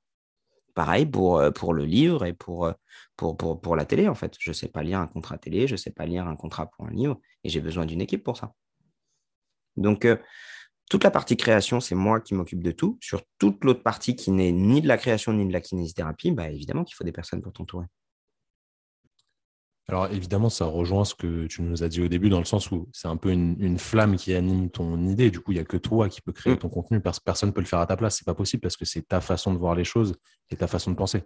[0.75, 2.73] Pareil pour, pour le livre et pour,
[3.17, 4.35] pour, pour, pour la télé, en fait.
[4.41, 6.67] Je ne sais pas lire un contrat télé, je ne sais pas lire un contrat
[6.67, 8.55] pour un livre, et j'ai besoin d'une équipe pour ça.
[9.77, 10.07] Donc,
[10.91, 12.99] toute la partie création, c'est moi qui m'occupe de tout.
[13.01, 16.51] Sur toute l'autre partie qui n'est ni de la création ni de la kinésithérapie, bah,
[16.51, 17.87] évidemment qu'il faut des personnes pour t'entourer.
[19.89, 22.71] Alors évidemment, ça rejoint ce que tu nous as dit au début, dans le sens
[22.71, 25.31] où c'est un peu une, flamme qui anime ton idée.
[25.31, 26.59] Du coup, il n'y a que toi qui peux créer mm.
[26.59, 27.01] ton contenu.
[27.01, 28.17] Personne ne peut le faire à ta place.
[28.17, 30.17] C'est pas possible parce que c'est ta façon de voir les choses
[30.51, 31.23] et ta façon de penser.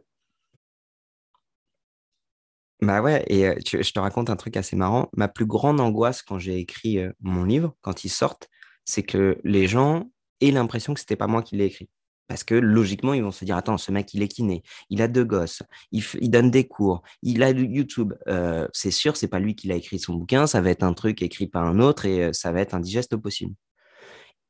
[2.80, 5.08] Bah ouais, et euh, je te raconte un truc assez marrant.
[5.16, 8.48] Ma plus grande angoisse quand j'ai écrit euh, mon livre, quand il sortent,
[8.84, 11.88] c'est que les gens aient l'impression que ce n'était pas moi qui l'ai écrit.
[12.28, 15.08] Parce que logiquement, ils vont se dire Attends, ce mec, il est kiné, il a
[15.08, 15.62] deux gosses,
[15.92, 18.12] il, donne des cours, il a YouTube.
[18.28, 20.92] Euh, c'est sûr, c'est pas lui qui l'a écrit son bouquin, ça va être un
[20.92, 23.54] truc écrit par un autre et euh, ça va être indigeste au possible.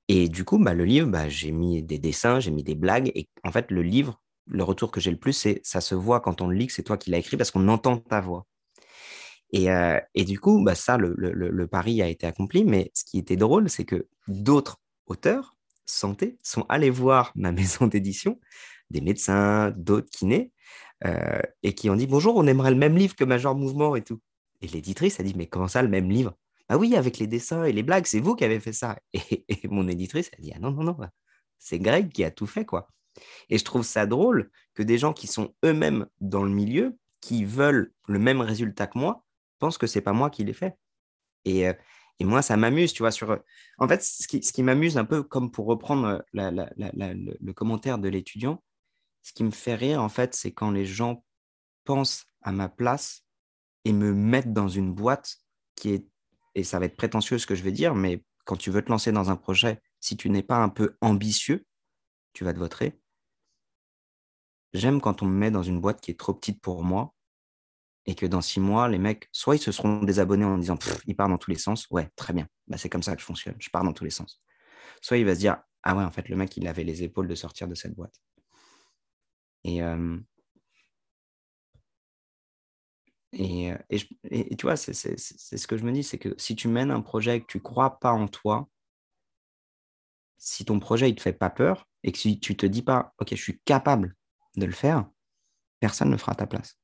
[0.08, 3.12] Et du coup, bah, le livre, bah, j'ai mis des dessins, j'ai mis des blagues.
[3.14, 6.20] Et en fait, le livre, le retour que j'ai le plus, c'est ça se voit
[6.20, 8.46] quand on le lit que c'est toi qui l'as écrit parce qu'on entend ta voix.
[9.52, 12.64] Et, euh, du coup, bah, ça, le, le pari a été accompli.
[12.64, 15.57] Mais ce qui était drôle, c'est que d'autres auteurs
[15.90, 18.40] santé sont allés voir ma maison d'édition,
[18.90, 20.52] des médecins, d'autres kinés,
[21.04, 24.02] euh, et qui ont dit Bonjour, on aimerait le même livre que Major Mouvement et
[24.02, 24.20] tout.
[24.60, 26.34] Et l'éditrice a dit Mais comment ça, le même livre?
[26.68, 28.98] Ah oui, avec les dessins et les blagues, c'est vous qui avez fait ça.
[29.14, 30.96] Et, mon éditrice a dit Ah non, non, non,
[31.58, 32.88] c'est Greg qui a tout fait, quoi.
[33.48, 37.44] Et je trouve ça drôle que des gens qui sont eux-mêmes dans le milieu, qui
[37.44, 39.24] veulent le même résultat que moi,
[39.58, 40.76] pensent que c'est pas moi qui l'ai fait.
[41.44, 41.72] Et, euh,
[42.20, 43.10] et moi, ça m'amuse, tu vois.
[43.10, 43.38] Sur...
[43.78, 48.08] En fait, ce qui, ce qui m'amuse un peu, comme pour reprendre le, commentaire de
[48.08, 48.62] l'étudiant,
[49.22, 51.24] ce qui me fait rire, en fait, c'est quand les gens
[51.84, 53.24] pensent à ma place
[53.84, 55.38] et me mettent dans une boîte
[55.76, 56.06] qui est,
[56.54, 58.90] et ça va être prétentieux ce que je vais dire, mais quand tu veux te
[58.90, 61.66] lancer dans un projet, si tu n'es pas un peu ambitieux,
[62.32, 63.00] tu vas te voter.
[64.72, 67.14] J'aime quand on me met dans une boîte qui est trop petite pour moi
[68.08, 71.14] et que dans six mois, les mecs, soit ils se seront désabonnés en disant il
[71.14, 73.54] part dans tous les sens, ouais, très bien, bah, c'est comme ça que je fonctionne,
[73.58, 74.40] je pars dans tous les sens.
[75.02, 77.28] Soit il va se dire ah ouais, en fait, le mec, il avait les épaules
[77.28, 78.14] de sortir de cette boîte.
[79.64, 80.18] Et, euh,
[83.32, 86.90] et, et, tu vois, c'est ce que je me dis, c'est que si tu mènes
[86.90, 88.70] un projet et que tu crois pas en toi,
[90.38, 93.12] si ton projet il te fait pas peur et que si tu te dis pas
[93.18, 94.16] ok, je suis capable
[94.56, 95.06] de le faire,
[95.78, 96.78] personne ne fera à ta place.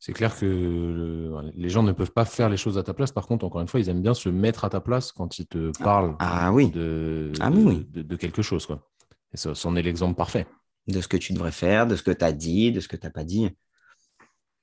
[0.00, 3.10] C'est clair que les gens ne peuvent pas faire les choses à ta place.
[3.10, 5.46] Par contre, encore une fois, ils aiment bien se mettre à ta place quand ils
[5.46, 6.70] te ah, parlent ah, oui.
[6.70, 7.84] De, ah, oui.
[7.90, 8.64] De, quelque chose.
[8.64, 8.88] Quoi.
[9.34, 10.46] Et ça, c'en est l'exemple parfait.
[10.86, 12.96] De ce que tu devrais faire, de ce que tu as dit, de ce que
[12.96, 13.50] tu n'as pas dit.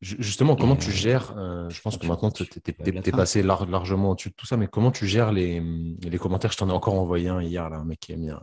[0.01, 4.35] Justement, comment tu gères, euh, je pense que maintenant tu es, passé largement au-dessus de
[4.35, 5.61] tout ça, mais comment tu gères les,
[6.01, 6.51] les commentaires?
[6.51, 8.41] Je t'en ai encore envoyé un hier, là, un mec qui a mis un,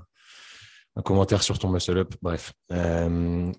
[0.96, 2.14] un commentaire sur ton muscle up.
[2.20, 3.50] Bref, euh,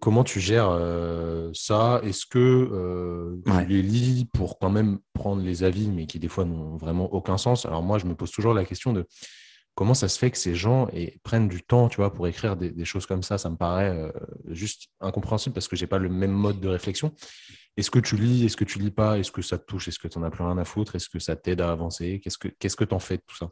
[0.00, 2.00] comment tu gères euh, ça?
[2.04, 6.28] Est-ce que euh, tu les lis pour quand même prendre les avis, mais qui des
[6.28, 7.64] fois n'ont vraiment aucun sens?
[7.64, 9.06] Alors moi, je me pose toujours la question de
[9.74, 10.88] comment ça se fait que ces gens
[11.22, 13.38] prennent du temps, tu vois, pour écrire des, choses comme ça?
[13.38, 14.12] Ça me paraît
[14.48, 17.14] juste incompréhensible parce que j'ai pas le même mode de réflexion.
[17.78, 19.18] Est-ce que tu lis Est-ce que tu lis pas?
[19.18, 19.88] Est-ce que ça te touche?
[19.88, 20.94] Est-ce que tu n'en as plus rien à foutre?
[20.94, 22.20] Est-ce que ça t'aide à avancer?
[22.22, 23.50] Qu'est-ce que qu'est-ce que t'en fais de tout ça?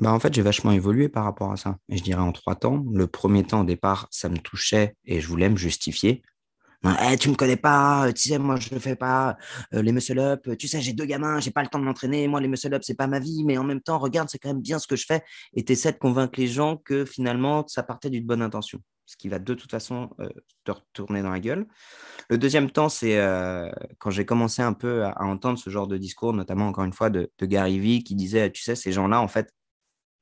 [0.00, 1.76] Bah en fait, j'ai vachement évolué par rapport à ça.
[1.88, 2.84] Et je dirais en trois temps.
[2.92, 6.22] Le premier temps, au départ, ça me touchait et je voulais me justifier.
[6.84, 9.38] Eh, tu me connais pas, tu sais, moi je ne fais pas
[9.72, 10.46] euh, les muscle-up.
[10.58, 12.28] Tu sais, j'ai deux gamins, j'ai pas le temps de m'entraîner.
[12.28, 14.60] Moi, les muscle-up, c'est pas ma vie, mais en même temps, regarde, c'est quand même
[14.60, 15.22] bien ce que je fais.
[15.54, 19.30] Et tu de convaincre les gens que finalement, ça partait d'une bonne intention, ce qui
[19.30, 20.28] va de toute façon euh,
[20.64, 21.66] te retourner dans la gueule.
[22.28, 25.96] Le deuxième temps, c'est euh, quand j'ai commencé un peu à, entendre ce genre de
[25.96, 29.22] discours, notamment encore une fois de, de Gary Vee, qui disait, tu sais, ces gens-là,
[29.22, 29.50] en fait,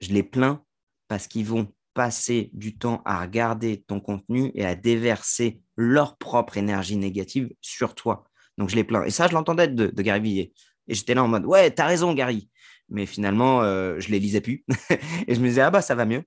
[0.03, 0.63] je les plains
[1.09, 6.57] parce qu'ils vont passer du temps à regarder ton contenu et à déverser leur propre
[6.57, 8.25] énergie négative sur toi.
[8.59, 9.05] Donc je les plains.
[9.05, 10.53] Et ça, je l'entendais de, Gary Villiers.
[10.89, 12.51] Et j'étais là en mode, ouais, t'as raison, Gary.
[12.89, 14.65] Mais finalement, euh, je les lisais plus.
[15.27, 16.25] et je me disais, ah bah, ça va mieux.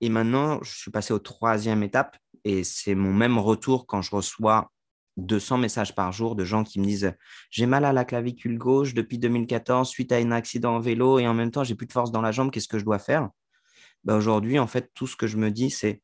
[0.00, 2.16] Et maintenant, je suis passé au troisième étape.
[2.44, 4.72] Et c'est mon même retour quand je reçois
[5.16, 7.14] 200 messages par jour de gens qui me disent
[7.50, 11.26] J'ai mal à la clavicule gauche depuis 2014 suite à un accident en vélo et
[11.26, 12.50] en même temps, j'ai plus de force dans la jambe.
[12.50, 13.28] Qu'est-ce que je dois faire?
[14.04, 16.02] Bah, aujourd'hui, en fait, tout ce que je me dis, c'est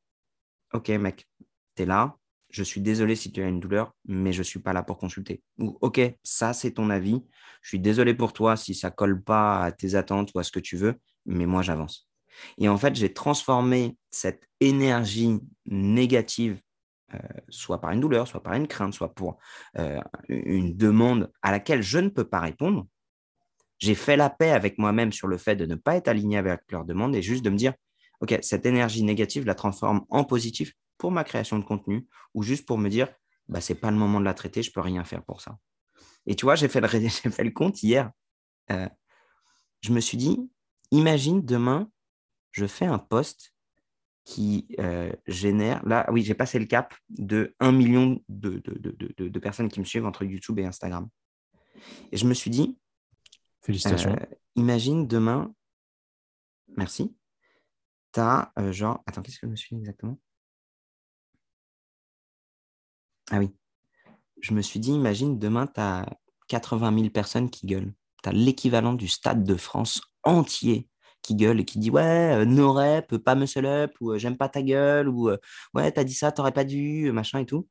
[0.73, 1.27] OK, mec,
[1.75, 2.16] tu es là.
[2.51, 4.97] Je suis désolé si tu as une douleur, mais je ne suis pas là pour
[4.97, 5.42] consulter.
[5.59, 7.23] Ou OK, ça, c'est ton avis.
[7.61, 10.53] Je suis désolé pour toi si ça colle pas à tes attentes ou à ce
[10.53, 10.94] que tu veux,
[11.27, 12.09] mais moi, j'avance.
[12.57, 16.61] Et en fait, j'ai transformé cette énergie négative,
[17.14, 17.18] euh,
[17.49, 19.38] soit par une douleur, soit par une crainte, soit pour
[19.79, 22.87] euh, une demande à laquelle je ne peux pas répondre.
[23.79, 26.61] J'ai fait la paix avec moi-même sur le fait de ne pas être aligné avec
[26.71, 27.75] leur demande et juste de me dire,
[28.21, 32.66] OK, cette énergie négative, la transforme en positif pour ma création de contenu ou juste
[32.66, 33.09] pour me dire,
[33.49, 35.57] bah, ce n'est pas le moment de la traiter, je peux rien faire pour ça.
[36.27, 38.11] Et tu vois, j'ai fait, le, fait le compte hier.
[38.71, 38.88] Euh,
[39.81, 40.38] je me suis dit,
[40.90, 41.90] imagine demain,
[42.51, 43.55] je fais un post
[44.29, 49.71] qui euh, génère, là, oui, j'ai passé le cap de 1 million de, de, personnes
[49.71, 51.09] qui me suivent entre YouTube et Instagram.
[52.12, 52.77] Et je me suis dit,
[53.62, 54.12] félicitations.
[54.12, 55.55] Euh, imagine demain,
[56.77, 57.17] merci,
[58.12, 59.03] tu as euh, genre.
[59.07, 60.21] Attends, qu'est-ce que je me suis dit exactement?
[63.31, 63.57] Ah oui.
[64.43, 66.05] Je me suis dit, imagine, demain, tu as
[66.49, 67.95] 80 000 personnes qui gueulent.
[68.23, 70.87] Tu as l'équivalent du Stade de France entier
[71.22, 74.37] qui gueule et qui dit Ouais, euh, no rep, pas muscle up, ou euh, j'aime
[74.37, 75.38] pas ta gueule, ou euh,
[75.74, 77.68] Ouais, t'as dit ça, t'aurais pas dû, machin et tout.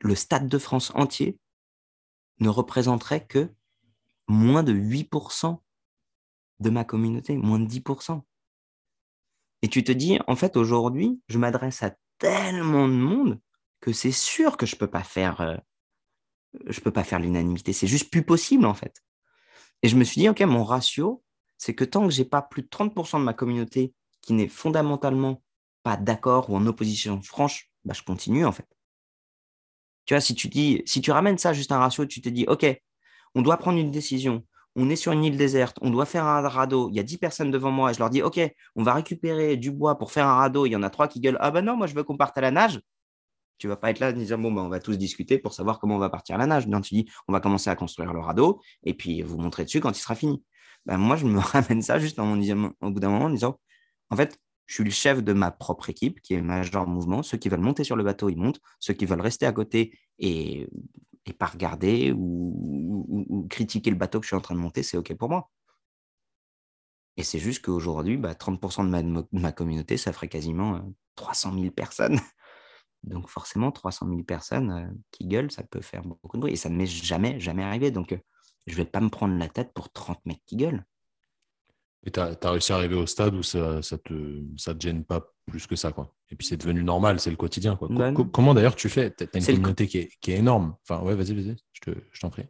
[0.00, 1.38] Le Stade de France entier
[2.40, 3.50] ne représenterait que
[4.28, 5.58] moins de 8%
[6.60, 8.22] de ma communauté, moins de 10%.
[9.62, 13.40] Et tu te dis, en fait, aujourd'hui, je m'adresse à tellement de monde
[13.80, 15.62] que c'est sûr que je ne peux pas faire,
[16.66, 17.72] je peux pas faire l'unanimité.
[17.72, 19.02] C'est juste plus possible, en fait.
[19.82, 21.22] Et je me suis dit, OK, mon ratio,
[21.58, 25.42] c'est que tant que j'ai pas plus de 30% de ma communauté qui n'est fondamentalement
[25.82, 28.66] pas d'accord ou en opposition franche, bah, je continue, en fait.
[30.04, 32.44] Tu vois, si tu dis, si tu ramènes ça juste un ratio, tu te dis,
[32.48, 32.66] OK,
[33.34, 34.44] on doit prendre une décision
[34.76, 37.16] on est sur une île déserte, on doit faire un radeau, il y a 10
[37.16, 38.38] personnes devant moi et je leur dis, OK,
[38.76, 41.20] on va récupérer du bois pour faire un radeau, il y en a trois qui
[41.20, 42.80] gueulent, ah ben non, moi je veux qu'on parte à la nage.
[43.58, 45.78] Tu vas pas être là et dire, bon, ben, on va tous discuter pour savoir
[45.78, 46.66] comment on va partir à la nage.
[46.66, 49.80] Non, tu dis, on va commencer à construire le radeau et puis vous montrer dessus
[49.80, 50.42] quand il sera fini.
[50.86, 53.58] Ben, moi, je me ramène ça juste en disant, au bout d'un moment en disant,
[54.10, 57.22] en fait, je suis le chef de ma propre équipe qui est Major Mouvement.
[57.22, 58.60] Ceux qui veulent monter sur le bateau, ils montent.
[58.80, 60.66] Ceux qui veulent rester à côté et
[61.26, 64.96] et pas regarder ou, critiquer le bateau que je suis en train de monter, c'est
[64.96, 65.50] OK pour moi.
[67.16, 71.52] Et c'est juste qu'aujourd'hui, bah, 30% de ma, de ma, communauté, ça ferait quasiment 300
[71.54, 72.20] euh, 000 personnes.
[73.02, 76.52] Donc forcément, 300 000 personnes euh, qui gueulent, ça peut faire beaucoup de bruit.
[76.52, 77.90] Et ça ne m'est jamais, jamais arrivé.
[77.90, 78.18] Donc euh,
[78.66, 80.84] je ne vais pas me prendre la tête pour 30 mecs qui gueulent.
[82.04, 84.80] Et tu as, réussi à arriver au stade où ça ne ça te, ça te
[84.80, 85.90] gêne pas plus que ça.
[85.90, 86.14] Quoi.
[86.30, 87.74] Et puis c'est devenu normal, c'est le quotidien.
[87.76, 87.88] Quoi.
[87.90, 89.12] Ben comment d'ailleurs tu fais?
[89.12, 90.76] Tu as une communauté qui est, qui est, énorme.
[90.88, 92.44] Enfin, ouais, vas-y, vas-y, je t'en prie.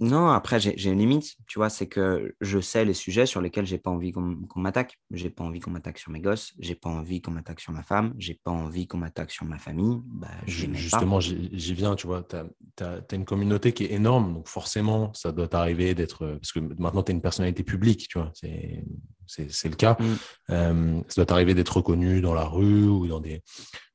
[0.00, 3.66] Non, après, j'ai une limite, tu vois, c'est que je sais les sujets sur lesquels
[3.66, 4.98] j'ai pas envie qu'on m'attaque.
[5.10, 7.82] J'ai pas envie qu'on m'attaque sur mes gosses, j'ai pas envie qu'on m'attaque sur ma
[7.82, 10.00] femme, j'ai pas envie qu'on m'attaque sur ma famille.
[10.04, 15.12] Bah, Justement, j'y viens, tu vois, tu as, une communauté qui est énorme, donc forcément,
[15.14, 16.26] ça doit t'arriver d'être.
[16.26, 19.96] Parce que maintenant, tu es une personnalité publique, tu vois, c'est le cas.
[19.98, 20.04] Mm.
[20.50, 23.42] Euh, ça doit t'arriver d'être reconnu dans la rue ou dans des,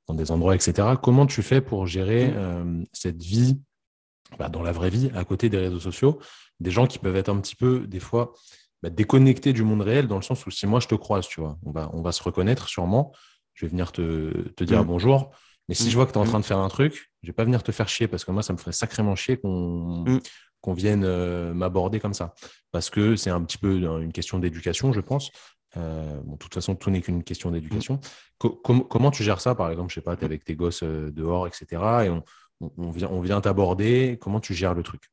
[0.08, 0.96] dans des endroits, etc.
[1.02, 2.36] Comment tu fais pour gérer mm.
[2.36, 3.60] euh, cette vie
[4.38, 6.20] bah, dans la vraie vie, à côté des réseaux sociaux,
[6.60, 8.34] des gens qui peuvent être un petit peu, des fois,
[8.82, 11.40] bah, déconnectés du monde réel, dans le sens où si moi je te croise, tu
[11.40, 13.14] vois, on va, on va se reconnaître sûrement,
[13.54, 14.88] je vais venir te, te dire mm.
[14.88, 15.32] bonjour,
[15.70, 15.90] mais si mm.
[15.90, 17.64] je vois que tu es en train de faire un truc, je vais pas venir
[17.64, 20.20] te faire chier, parce que moi, ça me ferait sacrément chier qu'on mm.
[20.62, 22.34] qu'on vienne euh, m'aborder comme ça,
[22.72, 25.32] parce que c'est un petit peu une question d'éducation, je pense.
[25.78, 28.00] Euh, bon, de toute façon, tout n'est qu'une question d'éducation.
[28.38, 31.12] comment tu gères ça, par exemple, je sais pas, tu es avec tes gosses euh,
[31.12, 31.66] dehors, etc.
[32.06, 32.24] Et on,
[32.78, 34.18] on, vient, on vient t'aborder.
[34.22, 35.12] Comment tu gères le truc?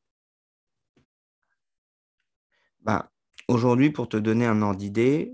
[2.81, 3.11] Bah,
[3.51, 5.33] Aujourd'hui, pour te donner un ordre d'idée,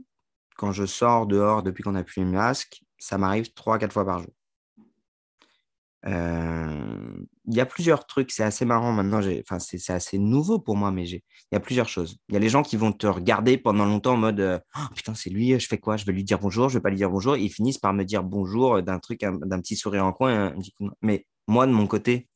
[0.55, 4.05] quand je sors dehors depuis qu'on a plus le masque, ça m'arrive trois, quatre fois
[4.05, 4.31] par jour.
[6.07, 10.75] Euh, il y a plusieurs trucs, c'est assez marrant maintenant, enfin, c'est assez nouveau pour
[10.75, 12.17] moi, mais il y a plusieurs choses.
[12.29, 14.93] Il y a les gens qui vont te regarder pendant longtemps en mode euh, oh,
[14.95, 15.95] putain, c'est lui, je fais quoi?
[15.95, 17.37] Je vais lui dire bonjour, je vais pas lui dire bonjour.
[17.37, 20.55] Ils finissent par me dire bonjour d'un truc, d'un petit sourire en coin.
[21.01, 22.27] Mais moi, de mon côté,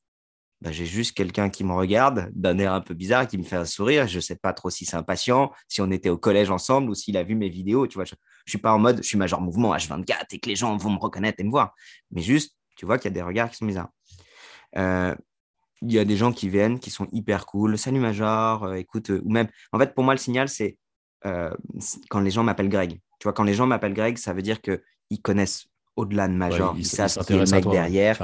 [0.61, 3.55] bah, j'ai juste quelqu'un qui me regarde d'un air un peu bizarre, qui me fait
[3.55, 4.07] un sourire.
[4.07, 7.17] Je sais pas trop si c'est impatient, si on était au collège ensemble ou s'il
[7.17, 7.87] a vu mes vidéos.
[7.87, 8.13] Tu vois, je,
[8.45, 10.91] je suis pas en mode, je suis major mouvement H24 et que les gens vont
[10.91, 11.73] me reconnaître et me voir.
[12.11, 13.89] Mais juste, tu vois qu'il y a des regards qui sont bizarres.
[14.77, 15.15] Euh,
[15.81, 17.75] il y a des gens qui viennent, qui sont hyper cool.
[17.75, 19.47] Salut Major, euh, écoute, euh, ou même.
[19.71, 20.77] En fait, pour moi, le signal, c'est
[21.23, 22.99] quand les gens m'appellent Greg.
[23.19, 26.73] Tu vois, quand les gens m'appellent Greg, ça veut dire qu'ils connaissent au-delà de Major.
[26.75, 28.17] ils, savent qui est le mec derrière.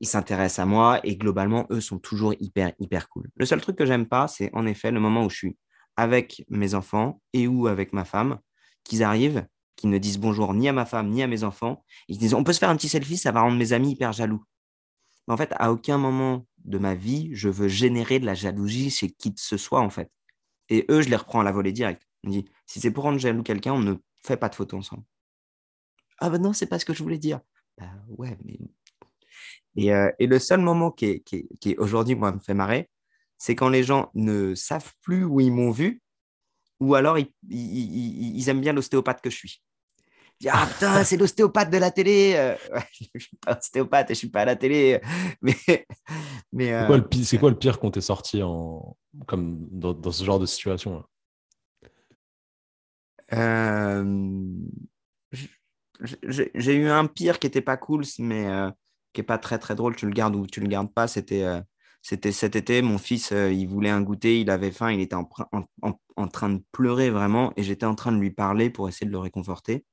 [0.00, 3.28] Ils s'intéressent à moi et globalement, eux sont toujours hyper, hyper cool.
[3.36, 5.58] Le seul truc que j'aime pas, c'est en effet le moment où je suis
[5.96, 8.38] avec mes enfants et ou avec ma femme,
[8.84, 11.84] qu'ils arrivent qui ne disent bonjour ni à ma femme ni à mes enfants.
[12.08, 14.12] Ils disent on peut se faire un petit selfie, ça va rendre mes amis hyper
[14.12, 14.44] jaloux.
[15.26, 18.90] Mais en fait, à aucun moment de ma vie, je veux générer de la jalousie
[18.90, 20.10] chez qui que ce soit, en fait.
[20.68, 22.06] Et eux, je les reprends à la volée directe.
[22.24, 25.04] On dit si c'est pour rendre jaloux quelqu'un, on ne fait pas de photos ensemble.
[26.18, 27.40] Ah ben non, c'est pas ce que je voulais dire.
[27.76, 28.58] Bah ouais, mais.
[29.76, 32.90] Et, euh, et le seul moment qui, est, qui, qui aujourd'hui, moi, me fait marrer,
[33.38, 36.00] c'est quand les gens ne savent plus où ils m'ont vu
[36.80, 39.62] ou alors ils, ils, aiment bien l'ostéopathe que je suis.
[40.48, 42.34] ah putain, c'est l'ostéopathe de la télé.
[42.36, 42.56] Euh,
[42.92, 45.00] je ne suis pas ostéopathe et je ne suis pas à la télé.
[45.42, 45.54] Mais,
[46.52, 49.92] mais c'est, quoi le pire, c'est quoi le pire qu'on t'ait sorti en, comme dans,
[49.92, 51.04] dans ce genre de situation
[53.32, 54.04] euh,
[56.00, 58.70] j'ai, eu un pire qui n'était pas cool, mais euh,
[59.14, 59.96] qui n'est pas très très drôle.
[59.96, 61.08] Tu le gardes ou tu le gardes pas.
[61.08, 61.62] C'était
[62.04, 65.16] c'était cet été, mon fils, euh, il voulait un goûter, il avait faim, il était
[65.16, 69.10] en, train de pleurer vraiment, et j'étais en train de lui parler pour essayer de
[69.10, 69.86] le réconforter.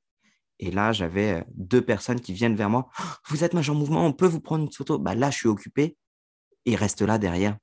[0.58, 2.90] Et là, j'avais euh, deux personnes qui viennent vers moi.
[3.00, 4.98] «Oh, vous êtes major mouvement, on peut vous prendre une photo?
[4.98, 5.96] Bah, Là, je suis occupé.
[6.66, 7.56] Et il reste là derrière.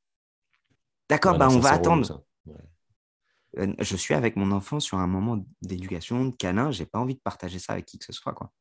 [1.08, 2.26] D'accord, bah, on va attendre.
[3.60, 6.72] Euh, je suis avec mon enfant sur un moment d'éducation, de câlin.
[6.72, 8.34] J'ai pas envie de partager ça avec qui que ce soit.
[8.34, 8.52] Quoi.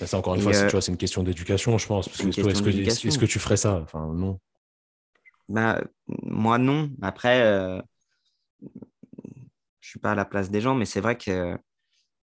[0.00, 2.08] Bah, c'est encore une fois, c'est une question d'éducation, je pense.
[2.08, 3.80] Est-ce que, que, tu ferais ça?
[3.82, 4.38] Enfin, non.
[5.48, 6.90] Bah, moi, non.
[7.02, 7.80] Après, euh,
[9.80, 11.56] je suis pas à la place des gens, mais c'est vrai que.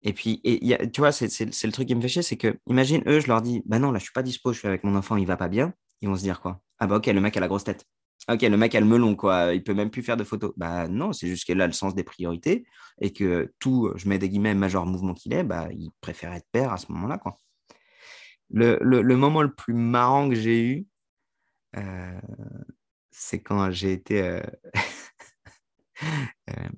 [0.03, 3.03] Et puis, et tu vois, c'est le truc qui me fait chier, c'est que, imagine,
[3.07, 4.97] eux, je leur dis, bah non, là, je suis pas dispo, je suis avec mon
[4.97, 5.75] enfant, il va pas bien.
[6.01, 6.61] Ils vont se dire quoi?
[6.79, 7.85] Ah bah ok, le mec a la grosse tête.
[8.29, 9.53] Ok, le mec a le melon, quoi.
[9.55, 10.53] Il peut même plus faire de photos.
[10.57, 12.65] Bah non, c'est juste qu'il a le sens des priorités
[13.01, 16.47] et que tout, je mets des guillemets, major mouvement qu'il est, bah, il préfère être
[16.53, 17.37] père à ce moment-là, quoi.
[18.51, 20.87] Le, le, moment le plus marrant que j'ai eu,
[21.77, 22.21] euh,
[23.11, 24.23] c'est quand j'ai été.
[24.23, 24.43] Euh,
[26.51, 26.69] euh,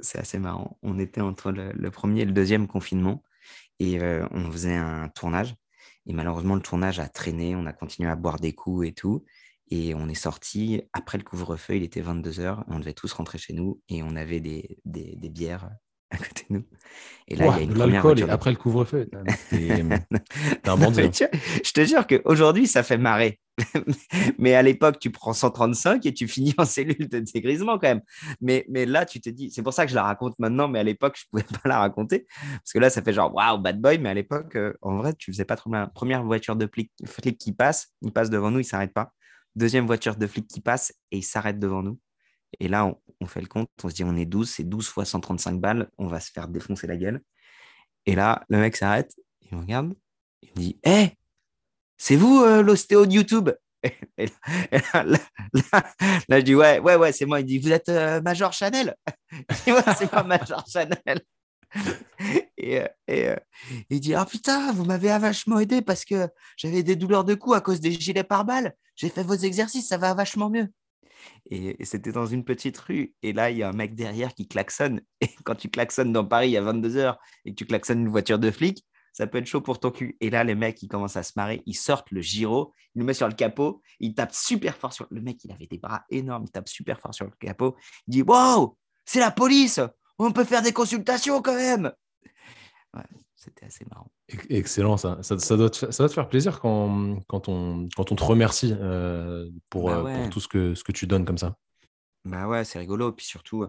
[0.00, 0.78] c'est assez marrant.
[0.82, 3.22] On était entre le, premier et le deuxième confinement
[3.78, 5.54] et on faisait un tournage.
[6.06, 7.54] Et malheureusement, le tournage a traîné.
[7.56, 9.24] On a continué à boire des coups et tout.
[9.70, 11.76] Et on est sorti après le couvre-feu.
[11.76, 12.64] Il était 22h.
[12.68, 15.70] On devait tous rentrer chez nous et on avait des, des bières
[16.12, 16.64] à côté de nous.
[17.28, 19.08] Et là, il y a une l'alcool et après le couvre-feu.
[20.64, 23.40] un bon Je te jure qu'aujourd'hui, ça fait marrer.
[24.38, 28.02] mais à l'époque, tu prends 135 et tu finis en cellule de dégrisement quand même.
[28.40, 30.78] Mais, mais là, tu te dis, c'est pour ça que je la raconte maintenant, mais
[30.78, 32.26] à l'époque, je ne pouvais pas la raconter.
[32.52, 33.98] Parce que là, ça fait genre, waouh, bad boy.
[33.98, 35.90] Mais à l'époque, euh, en vrai, tu faisais pas trop mal.
[35.94, 39.12] Première voiture de flic, flic qui passe, il passe devant nous, il s'arrête pas.
[39.54, 41.98] Deuxième voiture de flic qui passe et il s'arrête devant nous.
[42.60, 45.04] Et là, on, fait le compte, on se dit, on est 12, c'est 12 fois
[45.04, 47.22] 135 balles, on va se faire défoncer la gueule.
[48.06, 49.94] Et là, le mec s'arrête, il me regarde,
[50.42, 51.16] il me dit, hé,
[51.96, 53.50] c'est vous euh, l'ostéo de YouTube?
[54.18, 54.26] Et
[54.94, 57.40] là, je dis, ouais, ouais, ouais, c'est moi.
[57.40, 58.96] Il dit, vous êtes euh, Major Chanel?
[59.66, 61.22] Ouais, c'est moi, Major Chanel.
[62.58, 63.36] et, euh,
[63.90, 67.54] il dit, ah putain, vous m'avez vachement aidé parce que j'avais des douleurs de cou
[67.54, 68.74] à cause des gilets pare-balles.
[68.96, 70.68] J'ai fait vos exercices, ça va vachement mieux.
[71.50, 73.14] Et, c'était dans une petite rue.
[73.22, 75.00] Et là, il y a un mec derrière qui klaxonne.
[75.20, 78.50] Et quand tu klaxonnes dans Paris à 22h et que tu klaxonnes une voiture de
[78.50, 80.16] flic, ça peut être chaud pour ton cul.
[80.20, 81.62] Et là, les mecs, ils commencent à se marrer.
[81.66, 83.82] Ils sortent le gyro, ils le mettent sur le capot.
[84.00, 85.06] Ils tapent super fort sur.
[85.10, 86.44] Le mec, il avait des bras énormes.
[86.46, 87.76] Il tape super fort sur le capot.
[88.08, 89.80] Il dit Wow, c'est la police
[90.18, 91.92] On peut faire des consultations quand même
[93.42, 94.10] c'était assez marrant.
[94.50, 95.18] Excellent, ça.
[95.22, 99.50] Ça, doit, te, ça te faire plaisir quand, quand, on, quand on te remercie euh,
[99.68, 101.56] pour, bah euh, pour, tout ce que, ce que tu donnes comme ça.
[102.24, 103.10] Bah ouais, c'est rigolo.
[103.10, 103.66] Puis surtout,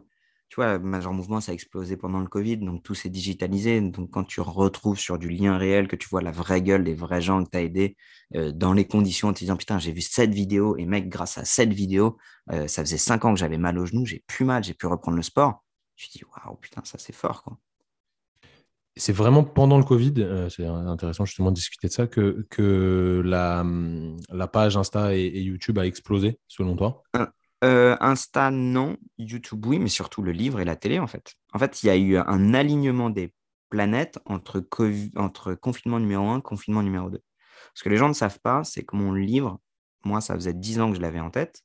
[0.50, 3.82] tu vois, Major Mouvement, ça a explosé pendant le Covid, donc tout s'est digitalisé.
[3.82, 6.94] Donc quand tu retrouves sur du lien réel, que tu vois la vraie gueule des
[6.94, 7.96] vrais gens que tu as aidés
[8.36, 11.40] euh, dans les conditions, en te disant putain, j'ai vu cette vidéo et mec, grâce
[11.40, 12.18] à cette vidéo,
[12.48, 15.18] ça faisait cinq ans que j'avais mal au genou, j'ai plus mal, j'ai pu reprendre
[15.18, 15.64] le sport.
[15.96, 17.58] Tu te dis waouh, putain, ça c'est fort quoi.
[18.96, 23.22] C'est vraiment pendant le Covid, euh, c'est intéressant justement de discuter de ça, que, que
[23.26, 23.66] la,
[24.30, 27.04] la page Insta et, YouTube a explosé, selon toi?
[27.64, 28.98] Euh, Insta, non.
[29.18, 31.34] YouTube, oui, mais surtout le livre et la télé, en fait.
[31.54, 33.34] En fait, il y a eu un alignement des
[33.70, 34.64] planètes entre,
[35.16, 37.20] entre confinement numéro 1 confinement numéro 2.
[37.74, 39.60] Ce que les gens ne savent pas, c'est que mon livre,
[40.04, 41.64] moi, ça faisait 10 ans que je l'avais en tête,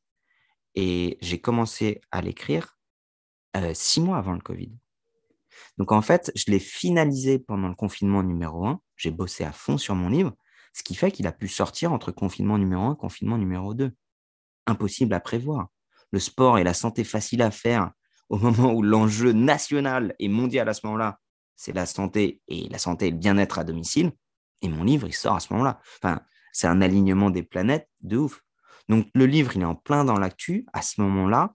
[0.74, 2.78] et j'ai commencé à l'écrire
[3.56, 4.70] euh, six mois avant le Covid.
[5.78, 8.80] Donc en fait, je l'ai finalisé pendant le confinement numéro 1.
[8.96, 10.34] J'ai bossé à fond sur mon livre,
[10.72, 13.92] ce qui fait qu'il a pu sortir entre confinement numéro 1 et confinement numéro 2.
[14.66, 15.68] Impossible à prévoir.
[16.10, 17.92] Le sport et la santé facile à faire
[18.28, 21.18] au moment où l'enjeu national et mondial à ce moment-là,
[21.56, 24.12] c'est la santé et la santé le bien-être à domicile.
[24.62, 25.80] Et mon livre, il sort à ce moment-là.
[26.02, 26.20] Enfin,
[26.52, 28.42] c'est un alignement des planètes de ouf.
[28.88, 30.66] Donc le livre, il est en plein dans l'actu.
[30.72, 31.54] À ce moment-là,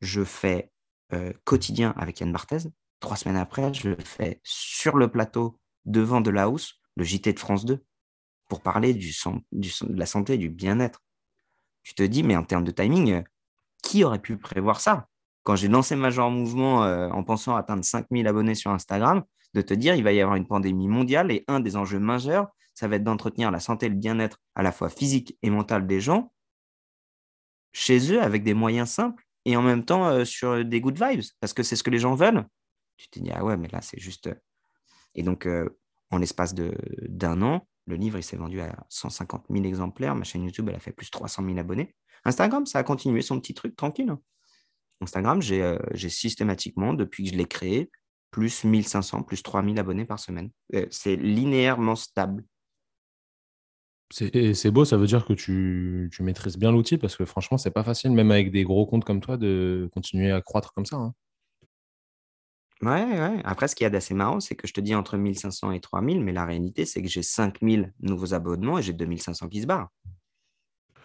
[0.00, 0.70] je fais
[1.12, 2.68] euh, quotidien avec Yann Barthez,
[3.00, 7.38] Trois semaines après, je fais sur le plateau devant de la hausse, le JT de
[7.38, 7.84] France 2,
[8.48, 11.02] pour parler de la santé et du bien-être.
[11.82, 13.22] Tu te dis, mais en termes de timing, euh,
[13.82, 15.08] qui aurait pu prévoir ça?
[15.42, 19.22] Quand j'ai lancé Major Mouvement euh, en pensant atteindre 5000 abonnés sur Instagram,
[19.54, 22.48] de te dire, il va y avoir une pandémie mondiale et un des enjeux majeurs,
[22.74, 25.86] ça va être d'entretenir la santé et le bien-être à la fois physique et mental
[25.86, 26.32] des gens
[27.72, 31.22] chez eux avec des moyens simples et en même temps euh, sur des good vibes,
[31.40, 32.46] parce que c'est ce que les gens veulent
[32.96, 34.28] tu te dis, ah ouais, mais là, c'est juste.
[34.28, 34.34] Euh.
[35.14, 35.68] Et donc, euh,
[36.10, 40.14] en l'espace d'un an, le livre, il s'est vendu à 150 000 exemplaires.
[40.14, 41.94] Ma chaîne YouTube, elle a fait plus de 300 000 abonnés.
[42.24, 44.10] Instagram, ça a continué son petit truc tranquille.
[44.10, 44.20] Hein.
[45.00, 47.90] Instagram, euh, j'ai systématiquement, depuis que je l'ai créé,
[48.30, 50.50] plus 1500, plus 3000 abonnés par semaine.
[50.90, 52.44] c'est linéairement stable.
[54.10, 57.72] C'est beau, ça veut dire que tu, tu maîtrises bien l'outil parce que franchement, c'est
[57.72, 60.96] pas facile, même avec des gros comptes comme toi, de continuer à croître comme ça.
[60.96, 61.14] Hein.
[62.82, 63.40] Ouais, ouais.
[63.44, 65.80] Après, ce qu'il y a d'assez marrant, c'est que je te dis entre 1500 et
[65.80, 69.66] 3000, mais la réalité, c'est que j'ai 5000 nouveaux abonnements et j'ai 2500 qui se
[69.66, 69.88] barrent.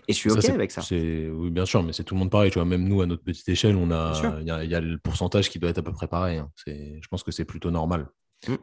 [0.08, 0.82] Et je suis OK avec ça.
[0.92, 2.52] Oui, bien sûr, mais c'est tout le monde pareil.
[2.52, 5.50] Tu vois, même nous, à notre petite échelle, on a, il y, a, le pourcentage
[5.50, 6.40] qui doit être à peu près pareil.
[6.40, 6.52] Hein.
[6.68, 8.10] Je pense que c'est plutôt normal.
[8.48, 8.56] Mmh.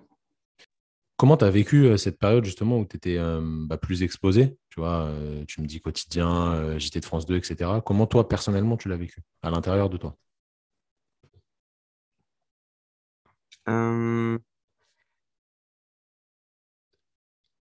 [1.16, 4.56] Comment tu as vécu euh, cette période justement où tu étais euh, bah, plus exposé
[4.70, 7.70] Tu vois, euh, tu me dis quotidien, JT de France 2, etc.
[7.84, 10.16] Comment toi, personnellement, tu l'as vécu à l'intérieur de toi?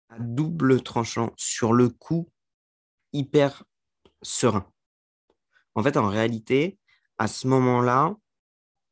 [0.09, 2.30] À double tranchant, sur le coup,
[3.12, 3.64] hyper
[4.22, 4.70] serein.
[5.74, 6.78] En fait, en réalité,
[7.18, 8.14] à ce moment-là,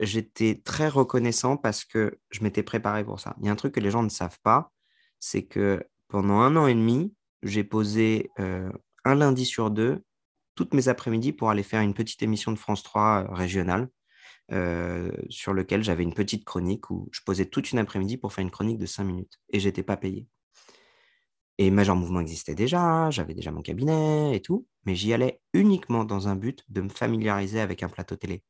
[0.00, 3.36] j'étais très reconnaissant parce que je m'étais préparé pour ça.
[3.40, 4.72] Il y a un truc que les gens ne savent pas,
[5.20, 8.70] c'est que pendant un an et demi, j'ai posé euh,
[9.04, 10.02] un lundi sur deux
[10.54, 13.88] toutes mes après-midi pour aller faire une petite émission de France 3 euh, régionale
[14.52, 18.42] euh, sur lequel j'avais une petite chronique où je posais toute une après-midi pour faire
[18.42, 20.26] une chronique de 5 minutes et j'étais pas payé.
[21.58, 26.04] Et Major Mouvement existait déjà, j'avais déjà mon cabinet et tout, mais j'y allais uniquement
[26.04, 28.42] dans un but de me familiariser avec un plateau télé.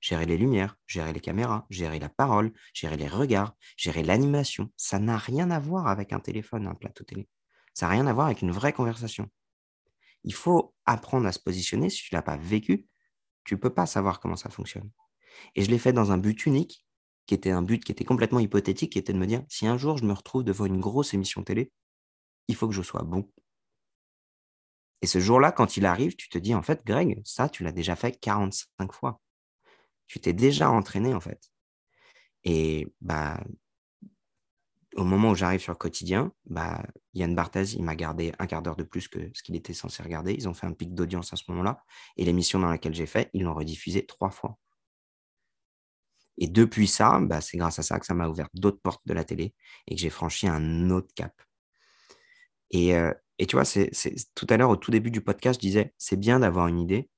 [0.00, 4.70] Gérer les lumières, gérer les caméras, gérer la parole, gérer les regards, gérer l'animation.
[4.76, 7.28] Ça n'a rien à voir avec un téléphone, un plateau télé.
[7.72, 9.30] Ça n'a rien à voir avec une vraie conversation.
[10.24, 11.88] Il faut apprendre à se positionner.
[11.88, 12.86] Si tu ne l'as pas vécu,
[13.44, 14.90] tu ne peux pas savoir comment ça fonctionne.
[15.54, 16.84] Et je l'ai fait dans un but unique,
[17.26, 19.76] qui était un but qui était complètement hypothétique, qui était de me dire, si un
[19.76, 21.72] jour je me retrouve devant une grosse émission télé,
[22.48, 23.28] il faut que je sois bon.
[25.02, 27.72] Et ce jour-là, quand il arrive, tu te dis, en fait, Greg, ça, tu l'as
[27.72, 29.20] déjà fait 45 fois.
[30.06, 31.50] Tu t'es déjà entraîné, en fait.
[32.44, 33.40] Et bah,
[34.96, 36.82] au moment où j'arrive sur le quotidien, bah,
[37.14, 40.02] Yann Barthez, il m'a gardé un quart d'heure de plus que ce qu'il était censé
[40.02, 40.32] regarder.
[40.32, 41.84] Ils ont fait un pic d'audience à ce moment-là.
[42.16, 44.58] Et l'émission dans laquelle j'ai fait, ils l'ont rediffusée trois fois.
[46.38, 49.14] Et depuis ça, bah, c'est grâce à ça que ça m'a ouvert d'autres portes de
[49.14, 49.54] la télé
[49.86, 51.32] et que j'ai franchi un autre cap.
[52.70, 53.64] Et, euh, tu vois,
[54.34, 57.08] tout à l'heure, au tout début du podcast, je disais, c'est bien d'avoir une idée,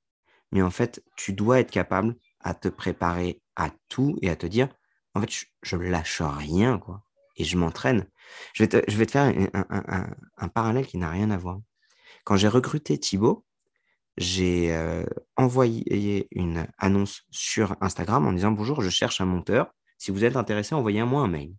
[0.53, 4.47] mais en fait, tu dois être capable à te préparer à tout et à te
[4.47, 4.69] dire,
[5.15, 5.31] en fait,
[5.63, 7.03] je, ne lâche rien, quoi.
[7.37, 8.07] Et je m'entraîne.
[8.53, 11.61] Je vais te, faire un, un, un parallèle qui n'a rien à voir.
[12.25, 13.47] Quand j'ai recruté Thibaut,
[14.19, 15.05] j'ai euh,
[15.37, 19.73] envoyé une annonce sur Instagram en disant bonjour, je cherche un monteur.
[19.97, 21.55] Si vous êtes intéressé, envoyez-moi un mail.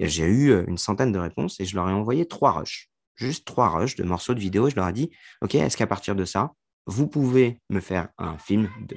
[0.00, 3.44] J'ai eu euh, une centaine de réponses et je leur ai envoyé trois rushs, juste
[3.44, 4.70] trois rushs de morceaux de vidéo.
[4.70, 5.10] Je leur ai dit
[5.42, 6.52] OK, est-ce qu'à partir de ça,
[6.86, 8.96] vous pouvez me faire un film de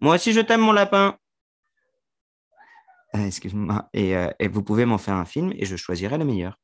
[0.00, 1.18] Moi aussi, je t'aime, mon lapin.
[3.14, 3.90] Euh, excuse-moi.
[3.92, 6.58] Et, et, vous pouvez m'en faire un film et je choisirai le meilleur.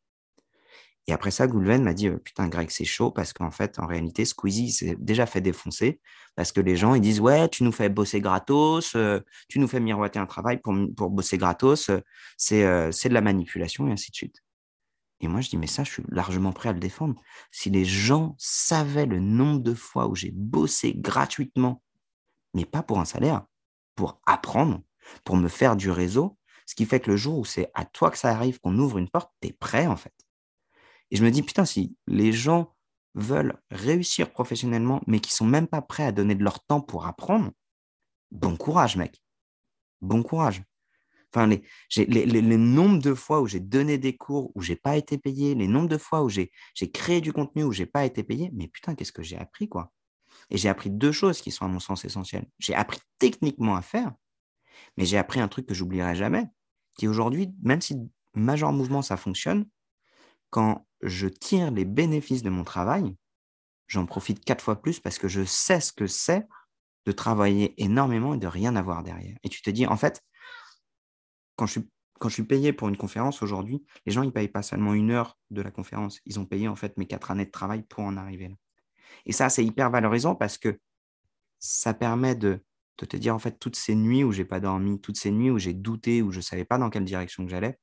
[1.09, 4.27] Et après ça, Goulven m'a dit Putain, Greg, c'est chaud parce qu'en fait, en réalité,
[4.27, 6.01] Squeezie s'est déjà fait défoncer
[6.37, 8.95] parce que les gens, ils disent Ouais, tu nous fais bosser gratos,
[9.49, 11.91] tu nous fais miroiter un travail pour, pour bosser gratos,
[12.37, 14.43] c'est de la manipulation et ainsi de suite.
[15.21, 17.19] Et moi, je dis Mais ça, je suis largement prêt à le défendre.
[17.51, 21.83] Si les gens savaient le nombre de fois où j'ai bossé gratuitement,
[22.53, 23.47] mais pas pour un salaire,
[23.95, 24.83] pour apprendre,
[25.25, 26.37] pour me faire du réseau,
[26.67, 28.99] ce qui fait que le jour où c'est à toi que ça arrive, qu'on ouvre
[28.99, 30.13] une porte, tu es prêt en fait.
[31.11, 32.75] Et je me dis, putain, si les gens
[33.15, 37.07] veulent réussir professionnellement, mais qui sont même pas prêts à donner de leur temps pour
[37.07, 37.51] apprendre,
[38.31, 39.23] bon courage, mec.
[40.01, 40.63] Bon courage.
[41.35, 41.63] Enfin, les,
[42.07, 45.69] les, nombres de fois où j'ai donné des cours où j'ai pas été payé, les
[45.69, 46.51] nombres de fois où j'ai
[46.93, 49.93] créé du contenu où j'ai pas été payé, mais putain, qu'est-ce que j'ai appris, quoi.
[50.51, 52.47] Et j'ai appris deux choses qui sont à mon sens essentielles.
[52.59, 54.15] J'ai appris techniquement à faire,
[54.97, 56.47] mais j'ai appris un truc que j'oublierai jamais,
[56.97, 57.97] qui aujourd'hui, même si
[58.35, 59.69] Major Mouvement, ça fonctionne,
[60.51, 63.17] quand je tire les bénéfices de mon travail,
[63.87, 66.47] j'en profite quatre fois plus parce que je sais ce que c'est
[67.07, 69.37] de travailler énormément et de rien avoir derrière.
[69.43, 70.23] Et tu te dis, en fait,
[71.57, 71.81] quand je
[72.29, 75.39] suis, payé pour une conférence aujourd'hui, les gens, ils ne payent pas seulement une heure
[75.51, 78.17] de la conférence, ils ont payé en fait mes quatre années de travail pour en
[78.17, 78.55] arriver là.
[79.27, 80.79] Et ça, c'est hyper valorisant parce que
[81.59, 82.63] ça permet de,
[82.97, 85.59] te dire, en fait, toutes ces nuits où j'ai pas dormi, toutes ces nuits où
[85.59, 87.79] j'ai douté, où je ne savais pas dans quelle direction j'allais,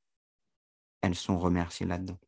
[1.02, 2.20] elles sont remerciées là-dedans.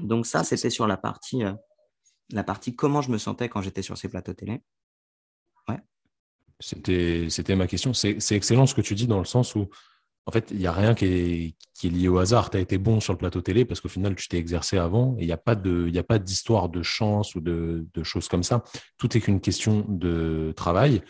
[0.00, 1.52] Donc ça, c'était sur la partie, euh,
[2.30, 4.62] la partie comment je me sentais quand j'étais sur ces plateaux télé.
[5.68, 5.80] Ouais.
[6.60, 7.92] C'était, ma question.
[7.92, 9.68] C'est, excellent ce que tu dis dans le sens où,
[10.26, 12.50] en fait, il n'y a rien qui est, lié au hasard.
[12.50, 15.16] Tu as été bon sur le plateau télé parce qu'au final, tu t'es exercé avant
[15.18, 15.32] et il n'y
[15.98, 18.62] a pas d'histoire de chance ou de, choses comme ça.
[18.98, 21.02] Tout est qu'une question de travail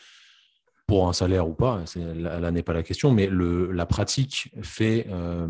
[0.92, 5.06] pour un salaire ou pas, là, n'est pas la question, mais le, la pratique fait
[5.08, 5.48] euh,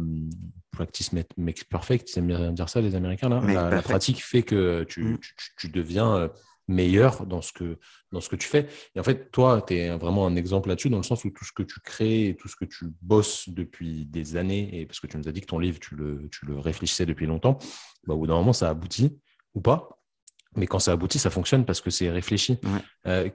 [0.71, 3.41] practice makes perfect, ils aiment bien dire ça les Américains là.
[3.69, 5.19] La, pratique fait que tu, mm.
[5.19, 6.29] tu, tu, deviens euh,
[6.69, 7.77] meilleur dans ce que
[8.13, 8.69] dans ce que tu fais.
[8.95, 11.45] Et en fait, toi, tu es vraiment un exemple là-dessus dans le sens où tout
[11.45, 15.01] ce que tu crées et tout ce que tu bosses depuis des années, et parce
[15.01, 17.59] que tu nous as dit que ton livre, tu le, tu le réfléchissais depuis longtemps,
[18.07, 19.19] bah, au bout d'un moment, ça aboutit
[19.55, 20.02] ou pas.
[20.55, 22.59] Mais quand ça aboutit, ça fonctionne parce que c'est réfléchi.
[23.07, 23.31] Euh,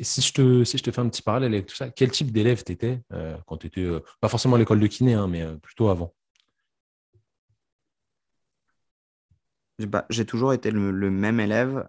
[0.00, 2.30] si, je te, si je te fais un petit parallèle avec tout ça, quel type
[2.30, 5.28] d'élève tu étais euh, quand tu étais, euh, pas forcément à l'école de kiné, hein,
[5.28, 6.14] mais plutôt avant?
[10.10, 11.88] J'ai toujours été le, même élève.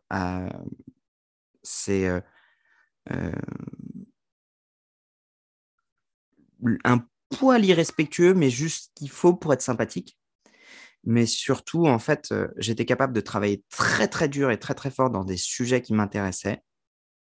[1.61, 2.09] c'est
[6.83, 10.17] un poil irrespectueux, mais juste ce qu'il faut pour être sympathique
[11.03, 14.91] mais surtout, en fait, euh, j'étais capable de travailler très, très dur et très, très
[14.91, 16.61] fort dans des sujets qui m'intéressaient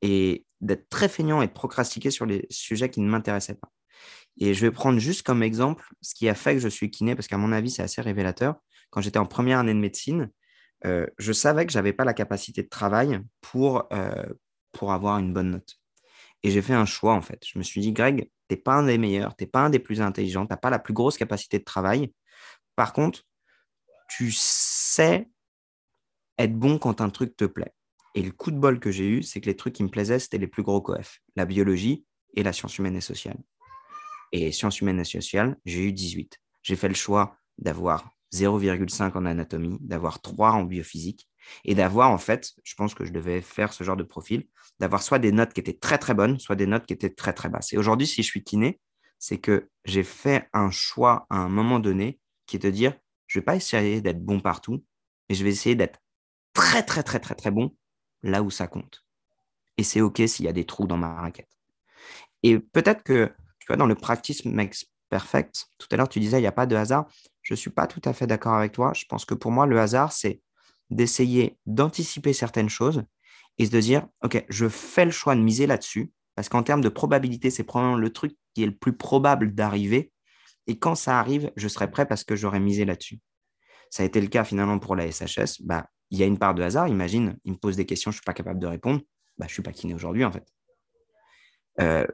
[0.01, 3.71] et d'être très feignant et de procrastiner sur les sujets qui ne m'intéressaient pas.
[4.39, 7.15] Et je vais prendre juste comme exemple ce qui a fait que je suis kiné,
[7.15, 8.55] parce qu'à mon avis, c'est assez révélateur.
[8.89, 10.31] Quand j'étais en première année de médecine,
[10.85, 14.25] euh, je savais que je n'avais pas la capacité de travail pour, euh,
[14.71, 15.77] pour avoir une bonne note.
[16.43, 17.43] Et j'ai fait un choix, en fait.
[17.45, 19.69] Je me suis dit, Greg, tu n'es pas un des meilleurs, tu n'es pas un
[19.69, 22.13] des plus intelligents, tu n'as pas la plus grosse capacité de travail.
[22.75, 23.23] Par contre,
[24.07, 25.29] tu sais
[26.37, 27.73] être bon quand un truc te plaît.
[28.15, 30.19] Et le coup de bol que j'ai eu, c'est que les trucs qui me plaisaient,
[30.19, 32.05] c'était les plus gros coefs, la biologie
[32.35, 33.37] et la science humaine et sociale.
[34.31, 36.39] Et sciences humaines et sociales, j'ai eu 18.
[36.63, 41.29] J'ai fait le choix d'avoir 0,5 en anatomie, d'avoir 3 en biophysique
[41.63, 44.47] et d'avoir, en fait, je pense que je devais faire ce genre de profil,
[44.79, 47.33] d'avoir soit des notes qui étaient très très bonnes, soit des notes qui étaient très
[47.33, 47.71] très basses.
[47.73, 48.79] Et aujourd'hui, si je suis kiné,
[49.19, 52.93] c'est que j'ai fait un choix à un moment donné qui est de dire,
[53.27, 54.83] je ne vais pas essayer d'être bon partout,
[55.29, 55.99] mais je vais essayer d'être
[56.53, 57.75] très, très, très, très, très bon
[58.23, 59.03] là où ça compte.
[59.77, 61.49] Et c'est OK s'il y a des trous dans ma raquette.
[62.43, 66.37] Et peut-être que, tu vois, dans le practice makes perfect, tout à l'heure, tu disais,
[66.39, 67.05] il n'y a pas de hasard.
[67.41, 68.91] Je ne suis pas tout à fait d'accord avec toi.
[68.93, 70.41] Je pense que pour moi, le hasard, c'est
[70.89, 73.03] d'essayer d'anticiper certaines choses
[73.57, 76.89] et de dire, OK, je fais le choix de miser là-dessus, parce qu'en termes de
[76.89, 80.11] probabilité, c'est probablement le truc qui est le plus probable d'arriver.
[80.67, 83.19] Et quand ça arrive, je serai prêt parce que j'aurais misé là-dessus.
[83.89, 85.61] Ça a été le cas finalement pour la SHS.
[85.61, 86.87] Bah, il y a une part de hasard.
[86.87, 89.01] Imagine, il me pose des questions, je ne suis pas capable de répondre.
[89.37, 90.45] Bah, je ne suis pas kiné aujourd'hui, en fait.
[91.79, 92.05] Euh,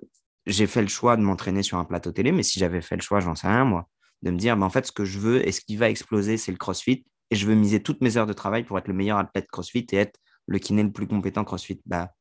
[0.45, 3.01] j'ai fait le choix de m'entraîner sur un plateau télé, mais si j'avais fait le
[3.01, 3.87] choix, j'en sais rien, moi,
[4.21, 6.37] de me dire, bah, en fait, ce que je veux et ce qui va exploser,
[6.37, 7.05] c'est le crossfit.
[7.31, 9.87] Et je veux miser toutes mes heures de travail pour être le meilleur athlète crossfit
[9.91, 11.81] et être le kiné le plus compétent crossfit.
[11.85, 12.11] Bah,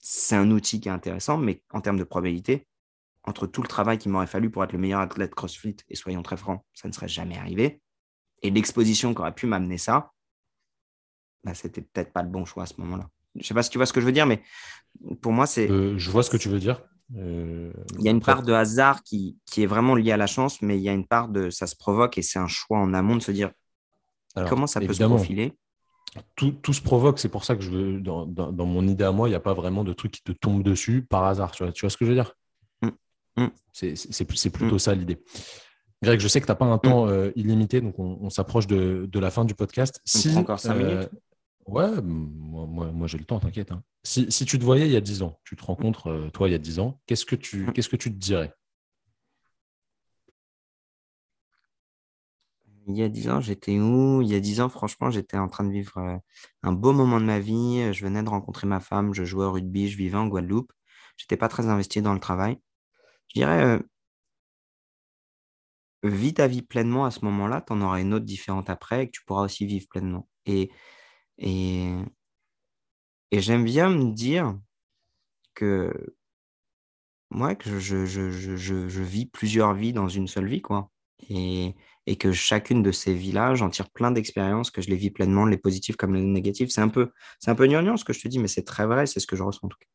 [0.00, 2.66] c'est un outil qui est intéressant, mais en termes de probabilité,
[3.24, 6.22] entre tout le travail qu'il m'aurait fallu pour être le meilleur athlète CrossFit, et soyons
[6.22, 7.80] très francs, ça ne serait jamais arrivé,
[8.42, 10.12] et l'exposition qui aurait pu m'amener ça,
[11.44, 13.08] bah, c'était peut-être pas le bon choix à ce moment-là.
[13.34, 14.42] Je ne sais pas si tu vois ce que je veux dire, mais
[15.20, 15.70] pour moi, c'est.
[15.70, 16.82] Euh, je vois ce que tu veux dire.
[17.16, 20.26] Euh, il y a une part de hasard qui, qui, est vraiment liée à la
[20.26, 22.78] chance, mais il y a une part de ça se provoque et c'est un choix
[22.78, 23.50] en amont de se dire
[24.48, 25.52] Comment ça peut se profiler?
[26.34, 29.12] Tout, tout, se provoque, c'est pour ça que je veux, dans, dans, mon idée à
[29.12, 31.52] moi, il n'y a pas vraiment de truc qui te tombe dessus par hasard.
[31.52, 32.34] Tu vois, tu vois ce que je veux dire?
[33.36, 33.42] Mmh.
[33.42, 33.50] Mmh.
[33.72, 34.80] C'est plutôt mmh.
[34.80, 35.22] ça l'idée.
[36.02, 39.06] Greg, je sais que tu n'as pas un temps euh, illimité, donc on, s'approche de,
[39.10, 40.00] de, la fin du podcast.
[40.04, 41.08] Si, encore 5 minutes euh,
[41.66, 43.70] Ouais, moi, moi, j'ai le temps, t'inquiète.
[43.70, 43.82] Hein.
[44.02, 46.48] Si, si, tu te voyais il y a 10 ans, tu te rencontres, euh, toi,
[46.48, 48.54] il y a 10 ans, qu'est-ce que tu, qu'est-ce que tu te dirais?
[52.86, 54.22] Il y a 10 ans, j'étais où?
[54.22, 56.20] Il y a 10 ans, franchement, j'étais en train de vivre
[56.62, 57.92] un beau moment de ma vie.
[57.92, 60.72] Je venais de rencontrer ma femme, je jouais au rugby, je vivais en Guadeloupe.
[61.18, 62.58] Je n'étais pas très investi dans le travail.
[63.34, 63.78] Je dirais, euh,
[66.02, 69.06] vis ta vie pleinement à ce moment-là, tu en auras une autre différente après et
[69.06, 70.28] que tu pourras aussi vivre pleinement.
[70.46, 70.70] Et,
[71.38, 71.94] et,
[73.32, 74.56] et j'aime bien me dire
[75.54, 76.14] que
[77.30, 80.90] moi, je, vis plusieurs vies dans une seule vie, quoi.
[81.28, 81.74] Et,
[82.06, 85.46] et que chacune de ces vies-là, j'en tire plein d'expériences, que je les vis pleinement,
[85.46, 86.70] les positives comme les négatives.
[86.70, 89.06] C'est un peu, c'est un peu ce que je te dis, mais c'est très vrai,
[89.06, 89.86] c'est ce que je ressens en tout cas.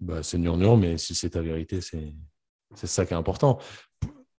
[0.00, 2.14] Bah, c'est gnangnan, mais si c'est ta vérité, c'est,
[2.74, 3.58] ça qui est important.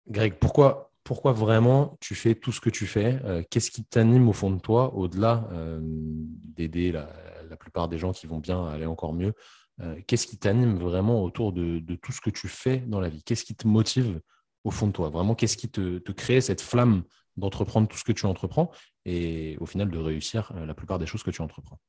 [0.08, 3.20] Greg, pourquoi, pourquoi vraiment tu fais tout ce que tu fais?
[3.26, 7.12] Euh, Qu'est-ce qui t'anime au fond de toi, au-delà euh, d'aider la,
[7.50, 9.34] la, plupart des gens qui vont bien aller encore mieux?
[9.82, 13.10] Euh, Qu'est-ce qui t'anime vraiment autour de, de, tout ce que tu fais dans la
[13.10, 13.24] vie?
[13.24, 14.22] Qu'est-ce qui te motive
[14.64, 15.10] au fond de toi?
[15.10, 17.04] Vraiment, qu'est-ce qui te, te, crée cette flamme
[17.36, 18.72] d'entreprendre tout ce que tu entreprends
[19.06, 21.80] et au final de réussir la plupart des choses que tu entreprends?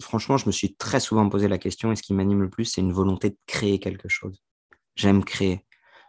[0.00, 2.64] Franchement, je me suis très souvent posé la question et ce qui m'anime le plus,
[2.64, 4.42] c'est une volonté de créer quelque chose.
[4.96, 5.64] J'aime créer.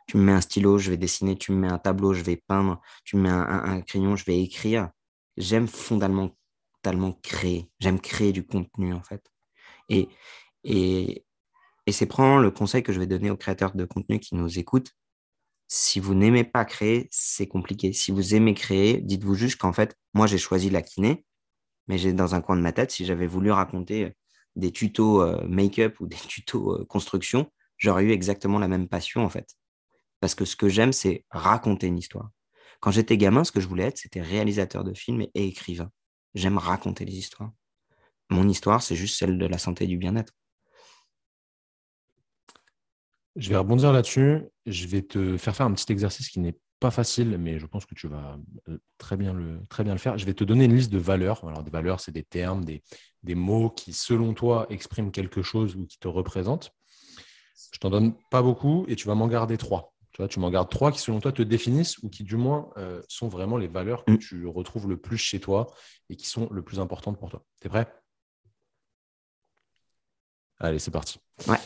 [0.07, 1.37] Tu me mets un stylo, je vais dessiner.
[1.37, 2.81] Tu me mets un tableau, je vais peindre.
[3.05, 4.89] Tu me mets un, crayon, je vais écrire.
[5.37, 7.69] J'aime fondamentalement créer.
[7.79, 9.23] J'aime créer du contenu, en fait.
[9.89, 10.09] Et,
[10.63, 11.25] et,
[11.85, 14.59] et c'est probablement le conseil que je vais donner aux créateurs de contenu qui nous
[14.59, 14.91] écoutent.
[15.67, 17.93] Si vous n'aimez pas créer, c'est compliqué.
[17.93, 21.23] Si vous aimez créer, dites-vous juste qu'en fait, moi, j'ai choisi la kiné,
[21.87, 24.15] mais j'ai dans un coin de ma tête, si j'avais voulu raconter
[24.55, 29.23] des tutos euh, make-up ou des tutos euh, construction, j'aurais eu exactement la même passion,
[29.23, 29.55] en fait.
[30.19, 32.29] Parce que ce que j'aime, c'est raconter une histoire.
[32.79, 35.91] Quand j'étais gamin, ce que je voulais être, c'était réalisateur de films et écrivain.
[36.33, 37.51] J'aime raconter les histoires.
[38.29, 40.33] Mon histoire, c'est juste celle de la santé et du bien-être.
[43.35, 44.41] Je vais rebondir là-dessus.
[44.65, 47.85] Je vais te faire faire un petit exercice qui n'est pas facile, mais je pense
[47.85, 50.17] que tu vas euh, très bien le, très bien le faire.
[50.17, 51.45] Je vais te donner une liste de valeurs.
[51.47, 52.81] Alors, des valeurs, c'est des termes, des,
[53.21, 56.71] des, mots qui, selon toi, expriment quelque chose ou qui te représentent.
[57.71, 59.93] Je t'en donne pas beaucoup et tu vas m'en garder trois.
[60.11, 62.71] Tu vois, tu m'en gardes trois qui, selon toi, te définissent ou qui, du moins,
[62.77, 64.17] euh, sont vraiment les valeurs que mm.
[64.17, 65.67] tu retrouves le plus chez toi
[66.09, 67.45] et qui sont le plus importantes pour toi.
[67.61, 67.93] Tu es prêt?
[70.59, 71.19] Allez, c'est parti.
[71.47, 71.59] Ouais.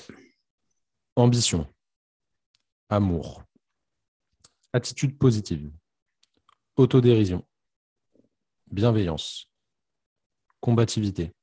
[1.16, 1.66] Ambition,
[2.89, 3.45] amour,
[4.76, 5.71] attitude positive,
[6.76, 7.47] autodérision,
[8.69, 9.49] bienveillance,
[10.59, 11.34] combativité,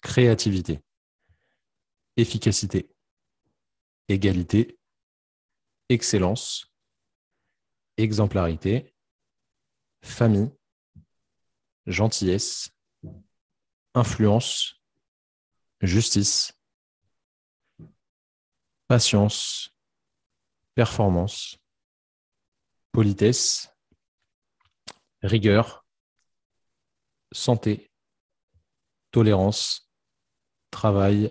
[0.00, 0.78] créativité,
[2.16, 2.88] efficacité,
[4.06, 4.78] égalité,
[5.88, 6.72] excellence,
[7.96, 8.94] exemplarité,
[10.02, 10.52] famille,
[11.86, 12.70] gentillesse,
[13.94, 14.80] influence,
[15.80, 16.56] justice,
[18.86, 19.74] patience,
[20.76, 21.58] performance,
[22.92, 23.74] politesse,
[25.22, 25.86] rigueur,
[27.32, 27.90] santé,
[29.10, 29.90] tolérance,
[30.70, 31.30] travail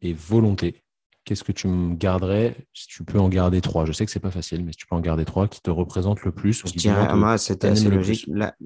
[0.00, 0.82] et volonté.
[1.24, 3.84] Qu'est-ce que tu me garderais si tu peux en garder trois?
[3.84, 5.70] Je sais que c'est pas facile, mais si tu peux en garder trois qui te
[5.70, 6.66] représentent le plus.
[6.66, 8.26] Je dirais, moi, c'était assez logique.
[8.28, 8.56] La,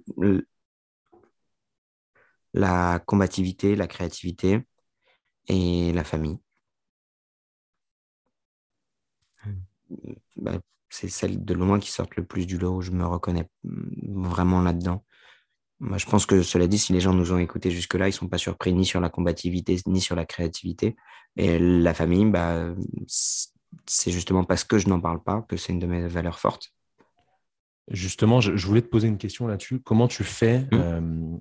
[2.55, 4.63] la combativité, la créativité
[5.49, 6.39] et la famille.
[10.37, 10.59] Bah,
[10.97, 14.63] c'est celle de loin qui sort le plus du lot où je me reconnais vraiment
[14.63, 15.05] là-dedans.
[15.79, 18.15] Moi, je pense que cela dit, si les gens nous ont écoutés jusque-là, ils ne
[18.15, 20.97] sont pas surpris ni sur la combativité ni sur la créativité.
[21.37, 22.75] Et la famille, bah,
[23.07, 26.73] c'est justement parce que je n'en parle pas que c'est une de mes valeurs fortes.
[27.91, 29.81] Justement, je, voulais te poser une question là-dessus.
[29.81, 31.41] Comment tu fais, mmh.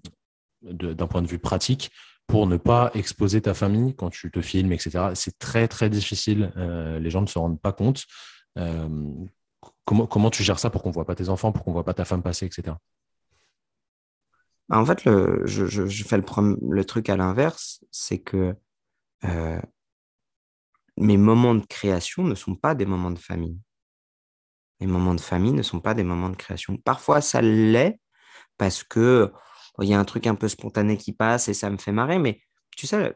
[0.63, 1.91] euh, d'un point de vue pratique,
[2.27, 5.11] pour ne pas exposer ta famille quand tu te filmes, etc.
[5.13, 6.51] C'est très, très difficile.
[6.57, 8.03] Euh, les gens ne se rendent pas compte.
[8.57, 8.87] Euh,
[9.85, 11.85] comment, tu gères ça pour qu'on ne voit pas tes enfants, pour qu'on ne voit
[11.85, 12.75] pas ta femme passer, etc.
[14.67, 18.55] Bah, en fait, le, je, fais le, truc à l'inverse, c'est que
[19.23, 19.61] euh,
[20.97, 23.59] mes moments de création ne sont pas des moments de famille.
[24.79, 26.77] Mes moments de famille ne sont pas des moments de création.
[26.77, 27.99] Parfois, ça l'est
[28.57, 29.31] parce que
[29.81, 32.17] il y a un truc un peu spontané qui passe et ça me fait marrer,
[32.17, 32.41] mais
[32.77, 33.13] tu sais,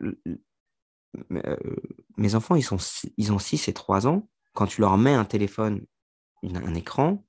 [1.31, 1.55] euh,
[2.17, 2.65] mes enfants, ils,
[3.17, 4.29] ils ont 6 et 3 ans.
[4.53, 5.85] Quand tu leur mets un téléphone,
[6.43, 7.23] un écran,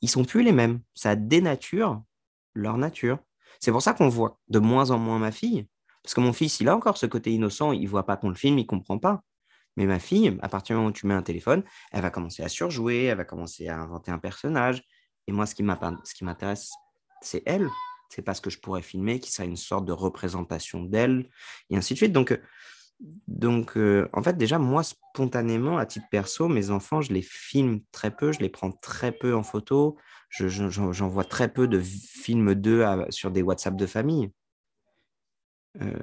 [0.00, 0.80] ils sont plus les mêmes.
[0.94, 2.02] Ça dénature
[2.54, 3.18] leur nature.
[3.60, 5.66] C'est pour ça qu'on voit de moins en moins ma fille.
[6.02, 8.34] Parce que mon fils, il a encore ce côté innocent, il voit pas qu'on le
[8.34, 9.22] filme, il comprend pas.
[9.76, 12.42] Mais ma fille, à partir du moment où tu mets un téléphone, elle va commencer
[12.42, 14.82] à surjouer, elle va commencer à inventer un personnage.
[15.26, 16.72] Et moi, ce qui m'intéresse,
[17.20, 17.68] c'est elle.
[18.08, 21.30] C'est pas ce que je pourrais filmer, qui serait une sorte de représentation d'elle,
[21.68, 22.12] et ainsi de suite.
[22.12, 22.36] Donc,
[23.00, 27.80] donc, euh, en fait, déjà, moi, spontanément, à titre perso, mes enfants, je les filme
[27.92, 29.96] très peu, je les prends très peu en photo.
[30.30, 34.30] J'envoie vois très peu de films d'eux sur des WhatsApp de famille.
[35.80, 35.98] Euh,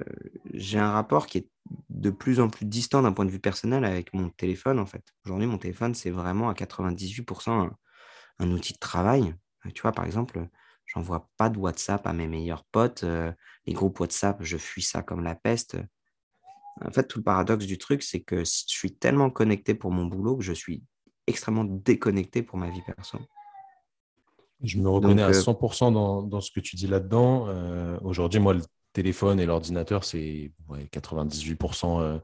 [0.54, 1.48] j'ai un rapport qui est
[1.90, 5.04] de plus en plus distant d'un point de vue personnel avec mon téléphone, en fait.
[5.24, 7.70] Aujourd'hui, mon téléphone, c'est vraiment à 98%
[8.40, 9.34] un, outil de travail.
[9.74, 10.48] Tu vois, par exemple,
[10.86, 13.04] j'envoie pas de WhatsApp à mes meilleurs potes.
[13.04, 13.32] Euh,
[13.66, 15.76] les groupes WhatsApp, je fuis ça comme la peste.
[16.84, 20.06] En fait, tout le paradoxe du truc, c'est que je suis tellement connecté pour mon
[20.06, 20.82] boulot que je suis
[21.26, 23.18] extrêmement déconnecté pour ma vie perso.
[24.62, 27.46] Je me reconnais à 100% euh, dans, ce que tu dis là-dedans.
[27.48, 28.62] Euh, aujourd'hui, moi, le
[28.92, 30.52] téléphone et l'ordinateur, c'est
[30.92, 32.20] 98%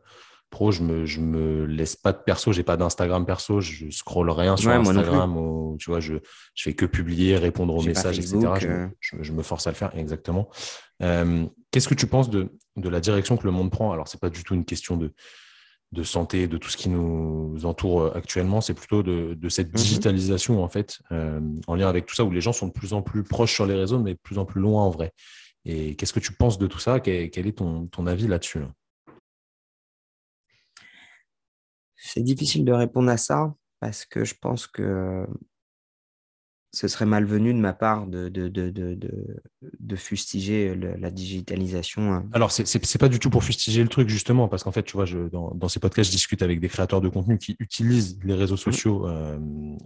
[0.54, 4.30] pro, je me, je me laisse pas de perso, j'ai pas d'Instagram perso, je scrolle
[4.30, 6.14] rien sur Instagram ou tu vois, je,
[6.54, 8.38] je fais que publier, répondre aux messages, etc.
[8.62, 8.88] Euh.
[9.00, 10.48] Je, me force à le faire, exactement.
[11.74, 13.92] Euh, qu'est-ce que tu penses de, de la direction que le monde prend?
[13.92, 15.12] Alors, c'est pas du tout une question de,
[15.92, 19.74] de santé, de tout ce qui nous entoure actuellement, c'est plutôt de, de cette mhm.
[19.74, 22.92] digitalisation, en fait, euh, en lien avec tout ça, où les gens sont de plus
[22.92, 25.12] en plus proches sur les réseaux, mais de plus en plus loin en vrai.
[25.64, 27.00] Et qu'est-ce que tu penses de tout ça?
[27.00, 28.70] Quel, est ton, ton avis là-dessus là?
[31.96, 35.26] C'est difficile de répondre à ça parce que je pense que
[36.74, 42.12] ce serait malvenu de ma part de, de, de, de, fustiger la digitalisation.
[42.12, 42.26] Hein.
[42.32, 44.94] Alors, ce n'est pas du tout pour fustiger le truc, justement, parce qu'en fait, tu
[44.94, 48.34] vois, je, dans, ces podcasts, je discute avec des créateurs de contenu qui utilisent les
[48.34, 48.58] réseaux mmh.
[48.58, 49.38] sociaux euh,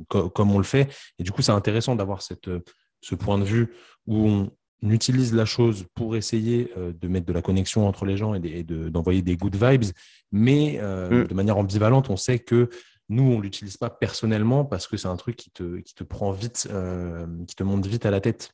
[0.08, 0.90] comme on le fait.
[1.18, 3.68] Et du coup, c'est intéressant d'avoir ce point de vue
[4.06, 8.16] où on, utilise la chose pour essayer euh, de mettre de la connexion entre les
[8.16, 9.90] gens et d'envoyer des good vibes,
[10.30, 11.26] mais euh, mm.
[11.26, 12.68] de manière ambivalente, on sait que
[13.08, 16.68] nous, on ne l'utilise pas personnellement parce que c'est un truc qui te, prend vite,
[16.70, 18.52] euh, qui te monte vite à la tête.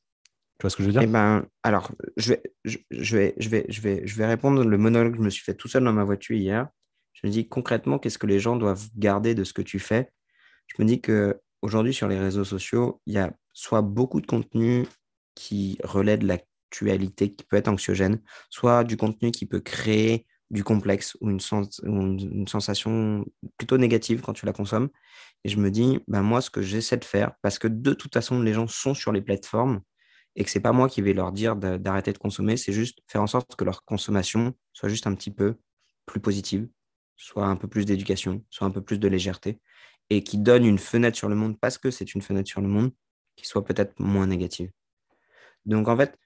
[0.59, 1.03] Tu vois ce que je veux dire?
[1.03, 2.79] Eh ben, Alors, je vais, je,
[3.17, 5.55] vais, je, vais, je, vais, je vais répondre le monologue que je me suis fait
[5.55, 6.69] tout seul dans ma voiture hier.
[7.13, 10.11] Je me dis concrètement, qu'est-ce que les gens doivent garder de ce que tu fais?
[10.69, 14.87] Je me dis qu'aujourd'hui, sur les réseaux sociaux, il y a soit beaucoup de contenu
[15.35, 20.65] qui relaie de l'actualité qui peut être anxiogène, soit du contenu qui peut créer du
[20.65, 21.41] complexe ou une,
[21.83, 23.25] une, sensation
[23.57, 24.89] plutôt négative quand tu la consommes.
[25.45, 28.15] Et je me dis, ben moi, ce que j'essaie de faire, parce que de toute
[28.15, 29.81] façon, les gens sont sur les plateformes
[30.37, 33.23] et que c'est pas moi qui vais leur dire d'arrêter de consommer, c'est juste faire
[33.23, 35.57] en sorte que leur consommation soit juste un petit peu
[36.07, 36.69] plus positive,
[37.17, 39.61] soit un peu plus d'éducation, soit un peu plus de légèreté,
[40.11, 42.69] et qui donne une fenêtre sur le monde parce que c'est une fenêtre sur le
[42.69, 42.93] monde
[43.37, 44.71] qui soit peut-être moins négative.
[45.67, 46.19] Donc, en fait,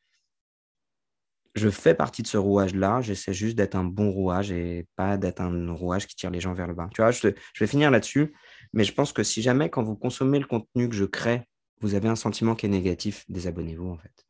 [1.54, 3.00] je fais partie de ce rouage-là.
[3.00, 6.54] J'essaie juste d'être un bon rouage et pas d'être un rouage qui tire les gens
[6.54, 6.88] vers le bas.
[6.96, 7.28] Je,
[7.60, 8.34] vais finir là-dessus.
[8.72, 11.42] Mais je pense que si jamais, quand vous consommez le contenu que je crée,
[11.80, 14.26] vous avez un sentiment qui est négatif, désabonnez-vous, en fait.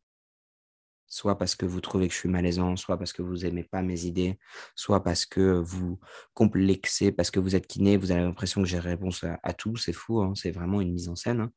[1.07, 3.81] Soit parce que vous trouvez que je suis malaisant, soit parce que vous n'aimez pas
[3.83, 4.39] mes idées,
[4.75, 5.99] soit parce que vous
[6.35, 9.77] complexez, parce que vous êtes kiné, vous avez l'impression que j'ai réponse à, tout.
[9.77, 10.35] C'est fou, hein.
[10.35, 11.41] c'est vraiment une mise en scène.
[11.41, 11.53] Hein.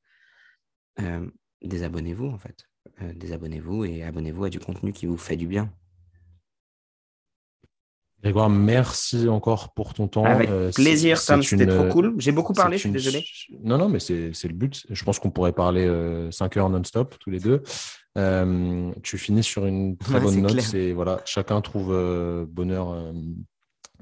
[1.01, 1.29] Euh,
[1.61, 2.70] désabonnez-vous, en fait.
[3.01, 5.71] Euh, désabonnez-vous et abonnez-vous à du contenu qui vous fait du bien.
[8.21, 10.25] Grégoire, merci encore pour ton temps.
[10.25, 12.13] Avec euh, plaisir, Sam, c'était trop cool.
[12.19, 13.25] J'ai beaucoup parlé, je suis désolé.
[13.63, 14.85] Non, non, mais c'est le but.
[14.89, 15.87] Je pense qu'on pourrait parler
[16.31, 17.63] 5 euh, heures non-stop, tous les deux.
[19.01, 20.73] tu finis sur une très bonne note.
[20.75, 23.11] Et voilà, chacun trouve bonheur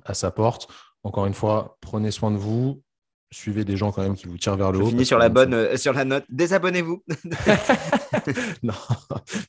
[0.04, 0.68] à sa porte.
[1.04, 2.84] Encore une fois, prenez soin de vous
[3.32, 4.88] suivez des gens quand même qui vous tirent vers le haut.
[4.88, 6.26] Finis sur la bonne, euh, sur la note.
[6.30, 7.04] Désabonnez-vous.
[8.64, 8.74] non,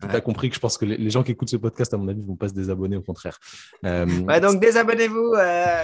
[0.01, 2.09] tu as compris que je pense que les, gens qui écoutent ce podcast, à mon
[2.09, 3.39] avis, ne vont pas se désabonner, au contraire.
[3.85, 4.07] Euh,
[4.41, 5.35] donc désabonnez-vous.
[5.37, 5.83] Euh.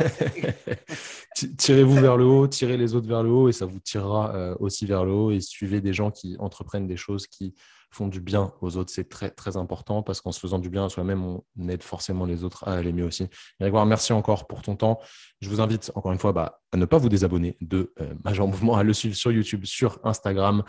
[1.58, 4.86] Tirez-vous vers le haut, tirez les autres vers le haut et ça vous tirera aussi
[4.86, 5.30] vers le haut.
[5.30, 7.54] Et suivez des gens qui entreprennent des choses qui
[7.96, 8.92] font du bien aux autres.
[8.92, 12.26] C'est très, très important parce qu'en se faisant du bien à soi-même, on aide forcément
[12.26, 13.26] les autres à aller mieux aussi.
[13.58, 15.00] Grégoire, merci encore pour ton temps.
[15.40, 18.46] Je vous invite encore une fois bah, à ne pas vous désabonner de euh, Major
[18.46, 20.62] Mouvement, à le suivre sur YouTube, sur Instagram.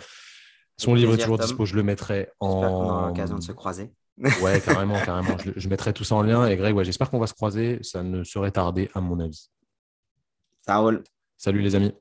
[0.78, 2.50] Son livre est toujours dispo, je le mettrai en.
[2.50, 3.92] On aura l'occasion de se croiser.
[4.42, 5.38] ouais, carrément, carrément.
[5.56, 6.48] Je, mettrai tout ça en lien.
[6.48, 7.80] Et Greg, ouais, j'espère qu'on va se croiser.
[7.84, 9.50] Ça ne serait tardé, à mon avis.
[10.66, 11.04] Ça roule.
[11.38, 11.94] Salut les amis.